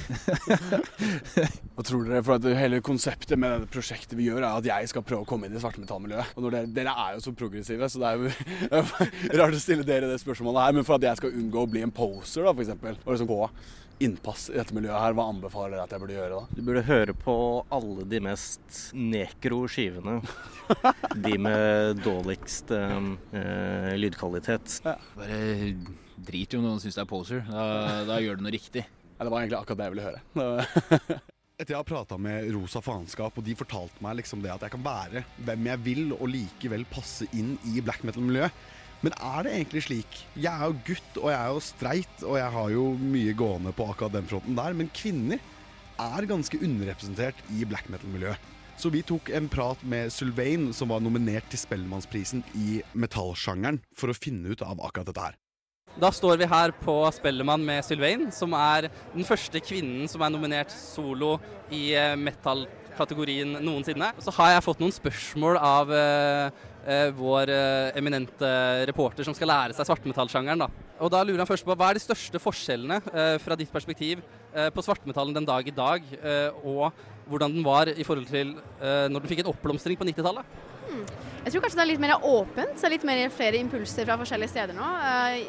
Hva 1.76 1.84
tror 1.86 2.04
dere? 2.04 2.22
For 2.26 2.36
at 2.36 2.48
Hele 2.58 2.82
konseptet 2.84 3.38
med 3.40 3.64
det 3.64 3.70
prosjektet 3.72 4.16
vi 4.18 4.28
gjør, 4.28 4.42
er 4.42 4.60
at 4.60 4.68
jeg 4.68 4.90
skal 4.92 5.04
prøve 5.06 5.24
å 5.24 5.28
komme 5.28 5.48
inn 5.48 5.56
i 5.56 5.62
svartmetallmiljøet. 5.62 6.36
Og 6.36 6.50
dere, 6.50 6.66
dere, 6.76 6.92
er 7.06 7.16
jo 7.16 7.24
så 7.24 7.34
progressive, 7.36 7.88
så 7.88 8.02
det 8.02 8.10
er 8.10 8.20
jo 8.20 8.84
rart 9.40 9.56
å 9.56 9.62
stille 9.62 9.86
dere 9.88 10.10
det 10.10 10.20
spørsmålet 10.22 10.66
her. 10.66 10.76
Men 10.76 10.88
for 10.88 10.98
at 10.98 11.08
jeg 11.08 11.22
skal 11.22 11.40
unngå 11.40 11.64
å 11.64 11.72
bli 11.72 11.84
en 11.86 11.94
poser, 11.94 12.46
da, 12.46 12.52
f.eks., 12.52 12.76
og 12.76 13.12
liksom 13.14 13.32
gå 13.32 13.42
innpass 14.02 14.48
i 14.52 14.56
dette 14.58 14.74
miljøet 14.76 14.98
her, 15.00 15.14
hva 15.16 15.28
anbefaler 15.30 15.76
dere 15.76 15.84
at 15.86 15.94
jeg 15.94 16.02
burde 16.02 16.16
gjøre 16.16 16.40
da? 16.40 16.56
Du 16.56 16.62
burde 16.66 16.82
høre 16.86 17.14
på 17.16 17.36
alle 17.72 18.08
de 18.10 18.20
mest 18.24 18.80
nekro 18.92 19.62
skivene. 19.70 20.18
de 21.26 21.36
med 21.40 22.02
dårligst 22.04 22.74
eh, 22.76 23.94
lydkvalitet. 23.96 24.80
Ja. 24.84 24.96
Bare 25.16 25.40
drit 26.26 26.52
i 26.52 26.58
om 26.58 26.66
noen 26.66 26.82
syns 26.82 26.98
det 26.98 27.04
er 27.04 27.08
poser. 27.10 27.46
Da, 27.48 28.02
da 28.08 28.20
gjør 28.22 28.38
du 28.38 28.46
noe 28.46 28.54
riktig. 28.54 28.84
Ja, 29.16 29.24
det 29.24 29.32
var 29.32 29.40
egentlig 29.40 29.60
akkurat 29.62 29.80
det 29.80 29.88
jeg 29.88 29.96
ville 29.96 30.10
høre. 30.10 31.18
Etter 31.56 31.72
jeg 31.72 31.78
har 31.80 31.88
prata 31.88 32.18
med 32.20 32.50
Rosa 32.52 32.82
Faenskap, 32.84 33.38
og 33.40 33.44
de 33.44 33.54
fortalte 33.56 34.02
meg 34.04 34.18
liksom 34.18 34.42
det 34.44 34.50
at 34.52 34.66
jeg 34.66 34.74
kan 34.74 34.82
være 34.84 35.22
hvem 35.46 35.68
jeg 35.70 35.80
vil, 35.86 36.02
og 36.18 36.28
likevel 36.28 36.84
passe 36.90 37.24
inn 37.32 37.54
i 37.72 37.80
black 37.80 38.04
metal-miljøet. 38.04 38.52
Men 39.04 39.14
er 39.20 39.44
det 39.44 39.52
egentlig 39.52 39.84
slik? 39.84 40.18
Jeg 40.38 40.50
er 40.50 40.70
jo 40.70 40.78
gutt, 40.86 41.20
og 41.20 41.30
jeg 41.30 41.38
er 41.38 41.52
jo 41.52 41.62
streit, 41.64 42.24
og 42.24 42.38
jeg 42.40 42.50
har 42.56 42.72
jo 42.72 42.86
mye 43.00 43.36
gående 43.36 43.72
på 43.76 43.88
akkurat 43.92 44.16
den 44.16 44.28
fronten 44.30 44.56
der, 44.58 44.76
men 44.76 44.92
kvinner 44.96 45.42
er 46.00 46.28
ganske 46.28 46.60
underrepresentert 46.60 47.40
i 47.56 47.64
black 47.68 47.88
metal-miljøet. 47.92 48.52
Så 48.76 48.90
vi 48.92 49.00
tok 49.06 49.30
en 49.32 49.48
prat 49.48 49.80
med 49.88 50.12
Sylvain, 50.12 50.68
som 50.76 50.92
var 50.92 51.00
nominert 51.00 51.48
til 51.48 51.60
Spellemannsprisen 51.62 52.44
i 52.60 52.82
metallsjangeren, 52.92 53.80
for 53.96 54.12
å 54.12 54.16
finne 54.16 54.52
ut 54.52 54.64
av 54.64 54.82
akkurat 54.84 55.08
dette 55.08 55.28
her. 55.30 55.38
Da 55.96 56.10
står 56.12 56.36
vi 56.36 56.48
her 56.50 56.74
på 56.76 56.94
Spellemann 57.16 57.62
med 57.64 57.80
Sylvain, 57.86 58.26
som 58.28 58.52
er 58.52 58.90
den 59.14 59.24
første 59.24 59.62
kvinnen 59.64 60.04
som 60.12 60.20
er 60.20 60.34
nominert 60.34 60.74
solo 60.74 61.38
i 61.72 61.94
eh, 61.96 62.12
metal-kategorien 62.20 63.56
noensinne. 63.64 64.10
Så 64.20 64.34
har 64.36 64.52
jeg 64.52 64.66
fått 64.66 64.82
noen 64.84 64.92
spørsmål 64.92 65.56
av 65.56 65.94
uh, 65.96 66.66
vår 67.16 67.50
uh, 67.50 67.98
eminente 67.98 68.48
reporter 68.86 69.26
som 69.26 69.34
skal 69.34 69.50
lære 69.50 69.76
seg 69.76 69.88
svartmetallsjangeren. 69.88 70.64
Da. 70.64 70.86
Og 71.02 71.10
da 71.12 71.22
lurer 71.26 71.42
han 71.42 71.48
først 71.48 71.66
på 71.66 71.74
hva 71.74 71.90
er 71.90 71.98
de 71.98 72.04
største 72.04 72.40
forskjellene 72.40 73.00
fra 73.42 73.56
ditt 73.58 73.72
perspektiv 73.72 74.22
på 74.72 74.84
svartmetallen 74.84 75.34
den 75.36 75.44
dag 75.44 75.66
i 75.68 75.74
dag, 75.74 76.06
og 76.64 76.86
hvordan 77.28 77.52
den 77.52 77.66
var 77.66 77.90
i 77.92 78.06
forhold 78.06 78.30
til 78.30 78.54
når 79.12 79.20
du 79.20 79.28
fikk 79.28 79.42
en 79.42 79.50
oppblomstring 79.50 79.98
på 80.00 80.06
90-tallet? 80.08 80.56
Hmm. 80.86 81.02
Jeg 81.44 81.52
tror 81.52 81.66
kanskje 81.66 81.78
det 81.78 81.84
er 81.84 81.90
litt 81.92 82.00
mer 82.02 82.24
åpent, 82.26 82.80
så 82.80 82.88
litt 82.90 83.04
mer 83.06 83.20
flere 83.34 83.60
impulser 83.60 84.08
fra 84.08 84.16
forskjellige 84.18 84.54
steder 84.54 84.74
nå. 84.74 84.88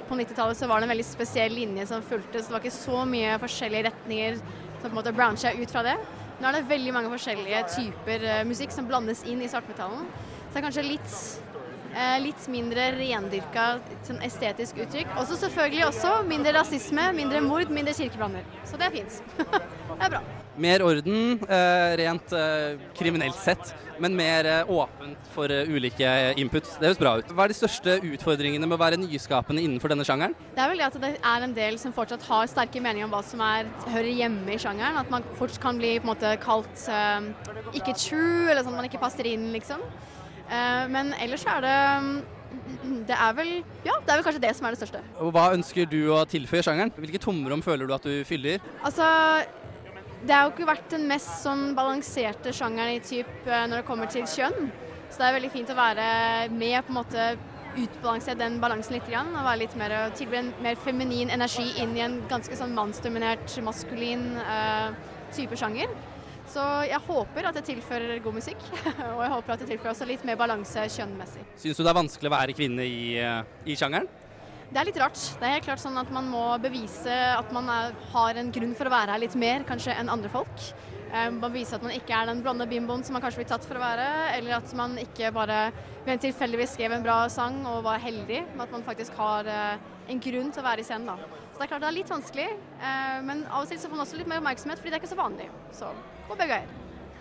På 0.09 0.17
90-tallet 0.19 0.59
så 0.59 0.67
var 0.69 0.81
det 0.81 0.89
en 0.89 0.93
veldig 0.93 1.07
spesiell 1.07 1.55
linje 1.55 1.87
som 1.89 2.03
fulgte, 2.05 2.41
så 2.41 2.51
det 2.51 2.57
var 2.57 2.65
ikke 2.65 2.75
så 2.75 3.05
mye 3.07 3.39
forskjellige 3.41 3.87
retninger 3.87 4.41
som 4.41 4.89
på 4.89 4.91
en 4.91 4.99
måte 4.99 5.15
bransja 5.15 5.55
ut 5.57 5.71
fra 5.73 5.85
det. 5.87 5.95
Nå 6.37 6.49
er 6.49 6.59
det 6.59 6.67
veldig 6.69 6.93
mange 6.93 7.09
forskjellige 7.15 7.63
typer 7.73 8.27
musikk 8.45 8.75
som 8.75 8.89
blandes 8.89 9.23
inn 9.25 9.41
i 9.41 9.49
svartmetallen. 9.49 10.05
Det 10.57 10.63
er 10.63 10.71
kanskje 10.71 10.83
litt, 10.87 11.15
litt 12.23 12.45
mindre 12.49 12.87
rendyrka 12.95 13.65
sånn 14.07 14.23
estetisk 14.25 14.79
uttrykk. 14.81 15.11
Og 15.13 15.29
selvfølgelig 15.29 15.83
også 15.85 16.15
mindre 16.25 16.55
rasisme, 16.55 17.03
mindre 17.13 17.43
mord, 17.45 17.69
mindre 17.69 17.93
kirkebranner. 17.93 18.47
Så 18.65 18.81
det 18.81 18.87
er 18.87 18.95
fint. 18.95 19.19
det 19.37 19.99
er 20.07 20.15
bra. 20.15 20.23
Mer 20.57 20.81
orden 20.81 21.37
rent 22.01 22.33
kriminelt 22.97 23.37
sett 23.37 23.69
men 24.01 24.15
mer 24.15 24.47
åpent 24.69 25.29
for 25.33 25.51
ulike 25.51 26.09
input. 26.39 26.67
Det 26.79 26.89
høres 26.89 26.99
bra 27.01 27.13
ut. 27.19 27.31
Hva 27.33 27.45
er 27.45 27.53
de 27.53 27.57
største 27.57 27.97
utfordringene 28.05 28.67
med 28.67 28.77
å 28.77 28.81
være 28.81 28.99
nyskapende 29.01 29.63
innenfor 29.63 29.93
denne 29.93 30.05
sjangeren? 30.07 30.35
Det 30.55 30.63
er 30.63 30.71
vel 30.71 30.81
det 30.81 30.87
at 30.89 30.99
det 31.01 31.13
er 31.17 31.45
en 31.47 31.55
del 31.57 31.79
som 31.81 31.95
fortsatt 31.95 32.25
har 32.27 32.49
sterke 32.51 32.81
meninger 32.83 33.07
om 33.07 33.13
hva 33.13 33.23
som 33.25 33.41
er, 33.45 33.69
hører 33.87 34.11
hjemme 34.11 34.53
i 34.53 34.59
sjangeren. 34.61 34.99
At 35.01 35.11
man 35.13 35.25
fortsatt 35.39 35.61
kan 35.63 35.81
bli 35.81 35.95
på 35.97 36.07
en 36.07 36.13
måte 36.13 36.35
kalt 36.43 36.85
ikke 37.77 37.95
true, 37.97 38.47
eller 38.51 38.63
sånn 38.63 38.75
at 38.75 38.81
man 38.81 38.89
ikke 38.89 39.01
passer 39.01 39.29
inn, 39.29 39.49
liksom. 39.55 39.83
Uh, 40.47 40.87
men 40.93 41.13
ellers 41.19 41.45
er 41.47 41.63
det 41.65 41.77
det 43.07 43.15
er 43.15 43.33
vel 43.35 43.49
ja, 43.85 43.95
det 44.03 44.11
er 44.11 44.17
vel 44.17 44.23
kanskje 44.25 44.41
det 44.43 44.51
som 44.55 44.67
er 44.67 44.75
det 44.75 44.79
største. 44.81 45.01
Hva 45.35 45.45
ønsker 45.55 45.87
du 45.91 45.99
å 46.15 46.21
tilføye 46.29 46.63
sjangeren? 46.65 46.91
Hvilke 46.95 47.21
tomrom 47.21 47.63
føler 47.63 47.87
du 47.87 47.93
at 47.95 48.07
du 48.07 48.23
fyller? 48.27 48.63
Altså, 48.87 49.07
det 50.23 50.33
har 50.33 50.47
jo 50.47 50.53
ikke 50.55 50.69
vært 50.69 50.87
den 50.91 51.05
mest 51.09 51.43
sånn 51.43 51.69
balanserte 51.77 52.53
sjangeren 52.55 52.97
i 52.97 53.03
typ 53.03 53.47
når 53.47 53.81
det 53.81 53.85
kommer 53.87 54.09
til 54.11 54.25
kjønn. 54.27 54.71
Så 55.11 55.21
det 55.21 55.27
er 55.27 55.37
veldig 55.37 55.53
fint 55.53 55.71
å 55.71 55.77
være 55.77 56.07
med 56.55 56.79
på 56.87 56.93
en 56.93 56.99
måte 56.99 57.27
utbalansere 57.77 58.39
den 58.39 58.57
balansen 58.61 58.97
litt. 58.97 59.07
Grann, 59.07 59.31
og 59.35 59.45
være 59.45 59.61
litt 59.63 59.75
mer, 59.79 59.95
tilby 60.17 60.41
en 60.41 60.51
mer 60.65 60.79
feminin 60.83 61.31
energi 61.33 61.67
inn 61.81 61.95
i 61.97 62.03
en 62.05 62.19
ganske 62.31 62.57
sånn 62.57 62.75
mannsdominert, 62.75 63.53
maskulin 63.63 64.29
uh, 64.41 64.91
type 65.35 65.57
sjanger. 65.59 65.91
Så 66.47 66.63
jeg 66.87 66.99
håper 67.03 67.49
at 67.49 67.57
det 67.59 67.65
tilfører 67.67 68.21
god 68.23 68.37
musikk, 68.37 68.61
og 69.15 69.19
jeg 69.23 69.31
håper 69.33 69.53
at 69.53 69.63
det 69.63 69.67
tilfører 69.73 69.91
også 69.91 70.07
litt 70.07 70.23
mer 70.27 70.39
balanse 70.39 70.85
kjønnmessig. 70.95 71.43
Syns 71.59 71.79
du 71.79 71.83
det 71.83 71.91
er 71.91 71.99
vanskelig 71.99 72.31
å 72.31 72.35
være 72.37 72.55
kvinne 72.55 72.87
i, 72.87 73.17
eh, 73.19 73.41
i 73.67 73.75
sjangeren? 73.79 74.07
Det 74.67 74.79
er 74.81 74.87
litt 74.89 74.99
rart. 74.99 75.19
Det 75.39 75.47
er 75.47 75.53
helt 75.55 75.67
klart 75.67 75.79
sånn 75.79 75.95
at 75.99 76.09
man 76.11 76.27
må 76.27 76.43
bevise 76.59 77.11
at 77.11 77.51
man 77.55 77.69
er, 77.71 77.93
har 78.11 78.39
en 78.39 78.51
grunn 78.51 78.73
for 78.75 78.89
å 78.89 78.91
være 78.91 79.15
her 79.15 79.23
litt 79.23 79.35
mer, 79.39 79.63
kanskje, 79.67 79.95
enn 79.95 80.11
andre 80.11 80.31
folk. 80.31 80.65
Eh, 81.07 81.27
man 81.31 81.53
viser 81.53 81.77
at 81.77 81.85
man 81.85 81.95
ikke 81.95 82.15
er 82.15 82.27
den 82.29 82.41
blonde 82.43 82.67
bimboen 82.69 83.03
som 83.05 83.15
man 83.15 83.23
kanskje 83.23 83.41
blir 83.41 83.49
tatt 83.51 83.65
for 83.67 83.79
å 83.79 83.83
være, 83.83 84.07
eller 84.37 84.57
at 84.57 84.73
man 84.77 84.97
ikke 85.01 85.31
bare 85.35 85.59
ved 86.07 86.23
tilfeldigvis 86.23 86.75
skrev 86.75 86.95
en 86.95 87.05
bra 87.05 87.19
sang 87.31 87.61
og 87.67 87.85
var 87.87 88.01
heldig, 88.03 88.41
men 88.53 88.65
at 88.65 88.73
man 88.73 88.85
faktisk 88.87 89.15
har 89.19 89.47
eh, 89.51 89.85
en 90.11 90.23
grunn 90.23 90.51
til 90.51 90.63
å 90.63 90.67
være 90.67 90.83
i 90.83 90.87
scenen. 90.87 91.13
da. 91.13 91.45
Så 91.51 91.61
det 91.61 91.67
er 91.67 91.71
klart 91.71 91.85
det 91.85 91.91
er 91.91 91.97
litt 91.99 92.11
vanskelig, 92.11 92.49
eh, 92.79 93.21
men 93.27 93.45
av 93.47 93.63
og 93.63 93.71
til 93.71 93.79
så 93.79 93.87
får 93.87 93.97
man 93.97 94.05
også 94.07 94.19
litt 94.19 94.31
mer 94.31 94.43
oppmerksomhet, 94.43 94.83
fordi 94.83 94.93
det 94.93 94.99
er 94.99 95.03
ikke 95.03 95.13
så 95.15 95.21
vanlig. 95.21 95.47
Så 95.75 95.93
på 96.27 96.39
begge 96.39 96.59
øyer. 96.59 96.75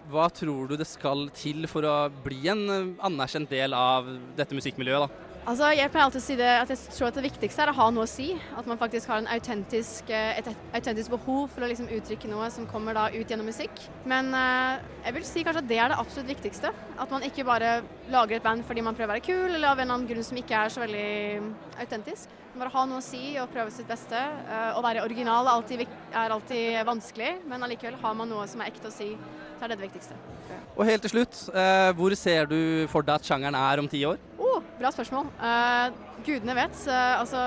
Hva 0.07 0.27
tror 0.31 0.69
du 0.71 0.77
det 0.79 0.87
skal 0.87 1.25
til 1.35 1.67
for 1.71 1.87
å 1.87 1.95
bli 2.23 2.45
en 2.53 2.67
anerkjent 3.03 3.51
del 3.51 3.75
av 3.75 4.07
dette 4.39 4.55
musikkmiljøet? 4.55 5.07
da? 5.07 5.26
Altså, 5.47 5.69
jeg 5.79 5.91
pleier 5.95 6.09
alltid 6.09 6.19
å 6.19 6.25
si 6.25 6.35
det 6.41 6.47
at 6.59 6.71
jeg 6.73 6.79
tror 6.91 7.07
at 7.07 7.19
det 7.21 7.23
viktigste 7.29 7.63
er 7.63 7.71
å 7.71 7.75
ha 7.79 7.85
noe 7.95 8.03
å 8.03 8.11
si. 8.11 8.33
At 8.59 8.67
man 8.67 8.81
faktisk 8.81 9.07
har 9.13 9.21
en 9.21 9.29
autentisk, 9.31 10.09
eh, 10.11 10.41
et 10.41 10.49
autentisk 10.75 11.13
behov 11.13 11.53
for 11.53 11.63
å 11.63 11.69
liksom 11.71 11.87
uttrykke 11.87 12.27
noe 12.33 12.49
som 12.51 12.67
kommer 12.67 12.97
da 12.99 13.05
ut 13.15 13.31
gjennom 13.31 13.47
musikk. 13.47 13.85
Men 14.11 14.33
eh, 14.35 14.81
jeg 15.05 15.15
vil 15.15 15.27
si 15.29 15.45
kanskje 15.47 15.63
at 15.63 15.69
det 15.71 15.79
er 15.79 15.93
det 15.93 16.01
absolutt 16.03 16.33
viktigste. 16.33 16.73
At 16.99 17.15
man 17.15 17.23
ikke 17.23 17.47
bare 17.47 17.77
lager 18.11 18.41
et 18.41 18.43
band 18.43 18.67
fordi 18.67 18.83
man 18.83 18.99
prøver 18.99 19.13
å 19.13 19.15
være 19.15 19.27
kul, 19.29 19.55
eller 19.55 19.71
av 19.71 19.79
en 19.79 19.87
eller 19.87 20.01
annen 20.01 20.11
grunn 20.11 20.27
som 20.27 20.41
ikke 20.43 20.65
er 20.65 20.75
så 20.75 20.83
veldig 20.83 21.07
autentisk. 21.85 22.35
Bare 22.59 22.73
ha 22.75 22.85
noe 22.91 22.99
å 22.99 23.05
si 23.05 23.37
og 23.39 23.53
prøve 23.55 23.71
sitt 23.71 23.87
beste. 23.87 24.19
Eh, 24.19 24.71
Å 24.75 24.83
være 24.83 25.07
original 25.07 25.47
er 25.47 25.55
alltid, 25.61 25.87
er 26.11 26.35
alltid 26.41 26.81
vanskelig, 26.91 27.35
men 27.47 27.63
allikevel 27.63 28.01
har 28.03 28.19
man 28.19 28.35
noe 28.35 28.49
som 28.51 28.65
er 28.65 28.73
ekte 28.73 28.91
å 28.91 28.97
si, 28.99 29.13
så 29.61 29.69
er 29.69 29.71
det 29.71 29.79
det 29.79 29.93
viktigste. 29.93 30.19
Og 30.75 30.89
helt 30.91 31.07
til 31.07 31.15
slutt, 31.21 31.39
hvor 31.97 32.15
ser 32.19 32.51
du 32.51 32.59
for 32.91 33.07
deg 33.07 33.21
at 33.21 33.29
sjangeren 33.31 33.55
er 33.57 33.79
om 33.85 33.87
ti 33.89 34.03
år? 34.09 34.19
Bra 34.77 34.91
spørsmål. 34.93 35.31
Uh, 35.41 35.95
gudene 36.27 36.57
vet. 36.59 36.81
Uh, 36.85 37.21
altså, 37.21 37.43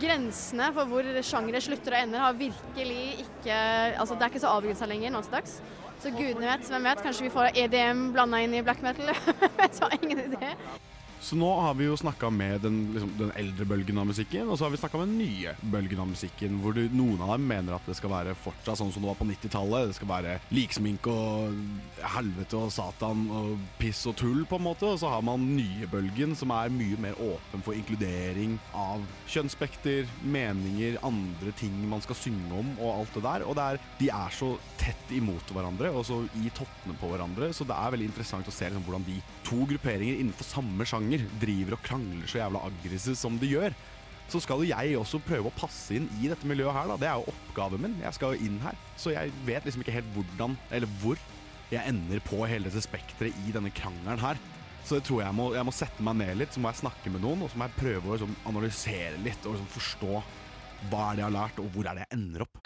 grensene 0.00 0.70
for 0.76 0.88
hvor 0.88 1.08
sjangere 1.26 1.60
slutter 1.60 1.96
og 1.96 2.04
ender, 2.06 2.22
har 2.24 2.38
virkelig 2.38 3.02
ikke 3.26 3.56
altså, 4.00 4.14
Det 4.14 4.22
er 4.22 4.32
ikke 4.32 4.44
så 4.46 4.54
avgrensa 4.54 4.88
lenger 4.88 5.12
nå 5.12 5.22
til 5.26 5.36
dags. 5.36 5.58
Så 6.00 6.12
gudene 6.14 6.48
vet. 6.48 6.68
Hvem 6.72 6.88
vet? 6.88 7.02
Kanskje 7.04 7.26
vi 7.26 7.34
får 7.34 7.58
EDM 7.64 8.06
blanda 8.14 8.40
inn 8.40 8.56
i 8.56 8.62
black 8.64 8.80
metal? 8.82 9.12
Jeg 9.60 9.74
har 9.82 9.98
ingen 10.00 10.24
idé. 10.30 10.54
Så 11.20 11.36
nå 11.36 11.48
har 11.60 11.74
vi 11.76 11.84
jo 11.84 11.96
snakka 12.00 12.30
med 12.32 12.62
den, 12.64 12.78
liksom, 12.94 13.10
den 13.18 13.32
eldre 13.36 13.66
bølgen 13.68 13.98
av 14.00 14.06
musikken, 14.08 14.48
og 14.48 14.56
så 14.56 14.64
har 14.64 14.72
vi 14.72 14.78
snakka 14.80 15.02
med 15.02 15.10
den 15.10 15.18
nye 15.20 15.52
bølgen 15.60 16.00
av 16.00 16.08
musikken, 16.08 16.56
hvor 16.62 16.72
du, 16.72 16.86
noen 16.96 17.20
av 17.20 17.34
dem 17.34 17.44
mener 17.50 17.76
at 17.76 17.84
det 17.84 17.96
skal 17.98 18.14
være 18.14 18.32
fortsatt 18.40 18.80
sånn 18.80 18.92
som 18.94 19.04
det 19.04 19.10
var 19.10 19.18
på 19.18 19.26
90-tallet. 19.28 19.90
Det 19.90 19.98
skal 19.98 20.08
være 20.08 20.36
liksmink 20.56 21.08
og 21.12 21.58
helvete 22.16 22.56
og 22.56 22.72
satan 22.72 23.26
og 23.36 23.66
piss 23.80 24.00
og 24.08 24.16
tull, 24.16 24.46
på 24.48 24.56
en 24.56 24.64
måte. 24.64 24.88
Og 24.88 25.02
så 25.02 25.10
har 25.12 25.26
man 25.26 25.44
nye 25.58 25.88
bølgen, 25.92 26.32
som 26.38 26.54
er 26.56 26.72
mye 26.72 26.96
mer 27.04 27.20
åpen 27.20 27.66
for 27.66 27.76
inkludering 27.76 28.56
av 28.72 29.04
kjønnsspekter, 29.28 30.08
meninger, 30.24 30.96
andre 31.04 31.52
ting 31.60 31.76
man 31.90 32.00
skal 32.04 32.16
synge 32.16 32.62
om, 32.62 32.72
og 32.80 32.94
alt 32.94 33.20
det 33.20 33.26
der. 33.28 33.44
Og 33.44 33.60
det 33.60 33.68
er, 33.68 33.84
de 34.00 34.10
er 34.22 34.38
så 34.40 34.54
tett 34.80 35.12
imot 35.12 35.52
hverandre, 35.52 35.92
og 35.92 36.08
så 36.08 36.22
i 36.40 36.48
toppene 36.56 36.96
på 36.96 37.12
hverandre, 37.12 37.52
så 37.52 37.68
det 37.68 37.76
er 37.76 37.92
veldig 37.92 38.08
interessant 38.08 38.48
å 38.48 38.56
se 38.56 38.72
liksom, 38.72 38.88
hvordan 38.88 39.04
de 39.04 39.20
to 39.44 39.60
grupperinger 39.68 40.16
innenfor 40.16 40.48
samme 40.48 40.88
sjanger 40.88 41.09
driver 41.40 41.74
og 41.76 41.82
krangler 41.82 42.28
så 42.30 42.38
jævla 42.38 42.62
aggressivt 42.68 43.18
som 43.18 43.38
de 43.40 43.50
gjør. 43.50 43.74
Så 44.30 44.38
skal 44.44 44.62
jo 44.62 44.70
jeg 44.70 44.94
også 44.98 45.18
prøve 45.26 45.50
å 45.50 45.56
passe 45.58 45.96
inn 45.96 46.06
i 46.22 46.28
dette 46.30 46.46
miljøet 46.46 46.76
her, 46.76 46.92
da. 46.92 46.98
Det 47.00 47.08
er 47.10 47.18
jo 47.18 47.32
oppgaven 47.32 47.82
min. 47.82 47.96
Jeg 48.04 48.14
skal 48.14 48.36
jo 48.36 48.46
inn 48.46 48.60
her. 48.62 48.78
Så 48.94 49.10
jeg 49.10 49.32
vet 49.48 49.66
liksom 49.66 49.82
ikke 49.82 49.96
helt 49.96 50.12
hvordan, 50.14 50.54
eller 50.70 50.92
hvor, 51.02 51.18
jeg 51.70 51.86
ender 51.86 52.22
på 52.26 52.38
hele 52.50 52.70
dette 52.70 52.82
spekteret 52.82 53.36
i 53.46 53.54
denne 53.54 53.72
krangelen 53.74 54.22
her. 54.22 54.38
Så 54.86 54.98
jeg 54.98 55.06
tror 55.06 55.24
jeg 55.24 55.36
må, 55.36 55.50
jeg 55.54 55.66
må 55.66 55.74
sette 55.74 56.04
meg 56.06 56.18
ned 56.22 56.38
litt, 56.40 56.54
så 56.54 56.62
må 56.62 56.70
jeg 56.70 56.80
snakke 56.82 57.12
med 57.12 57.22
noen, 57.22 57.44
og 57.44 57.50
så 57.50 57.60
må 57.60 57.68
jeg 57.68 57.78
prøve 57.78 58.06
å 58.06 58.14
liksom, 58.16 58.36
analysere 58.50 59.18
litt 59.22 59.44
og 59.46 59.56
liksom, 59.56 59.72
forstå 59.74 60.12
hva 60.90 61.10
er 61.10 61.18
det 61.18 61.24
jeg 61.24 61.28
har 61.28 61.36
lært, 61.36 61.60
og 61.60 61.74
hvor 61.74 61.90
er 61.90 61.98
det 61.98 62.06
jeg 62.06 62.16
ender 62.16 62.46
opp. 62.46 62.62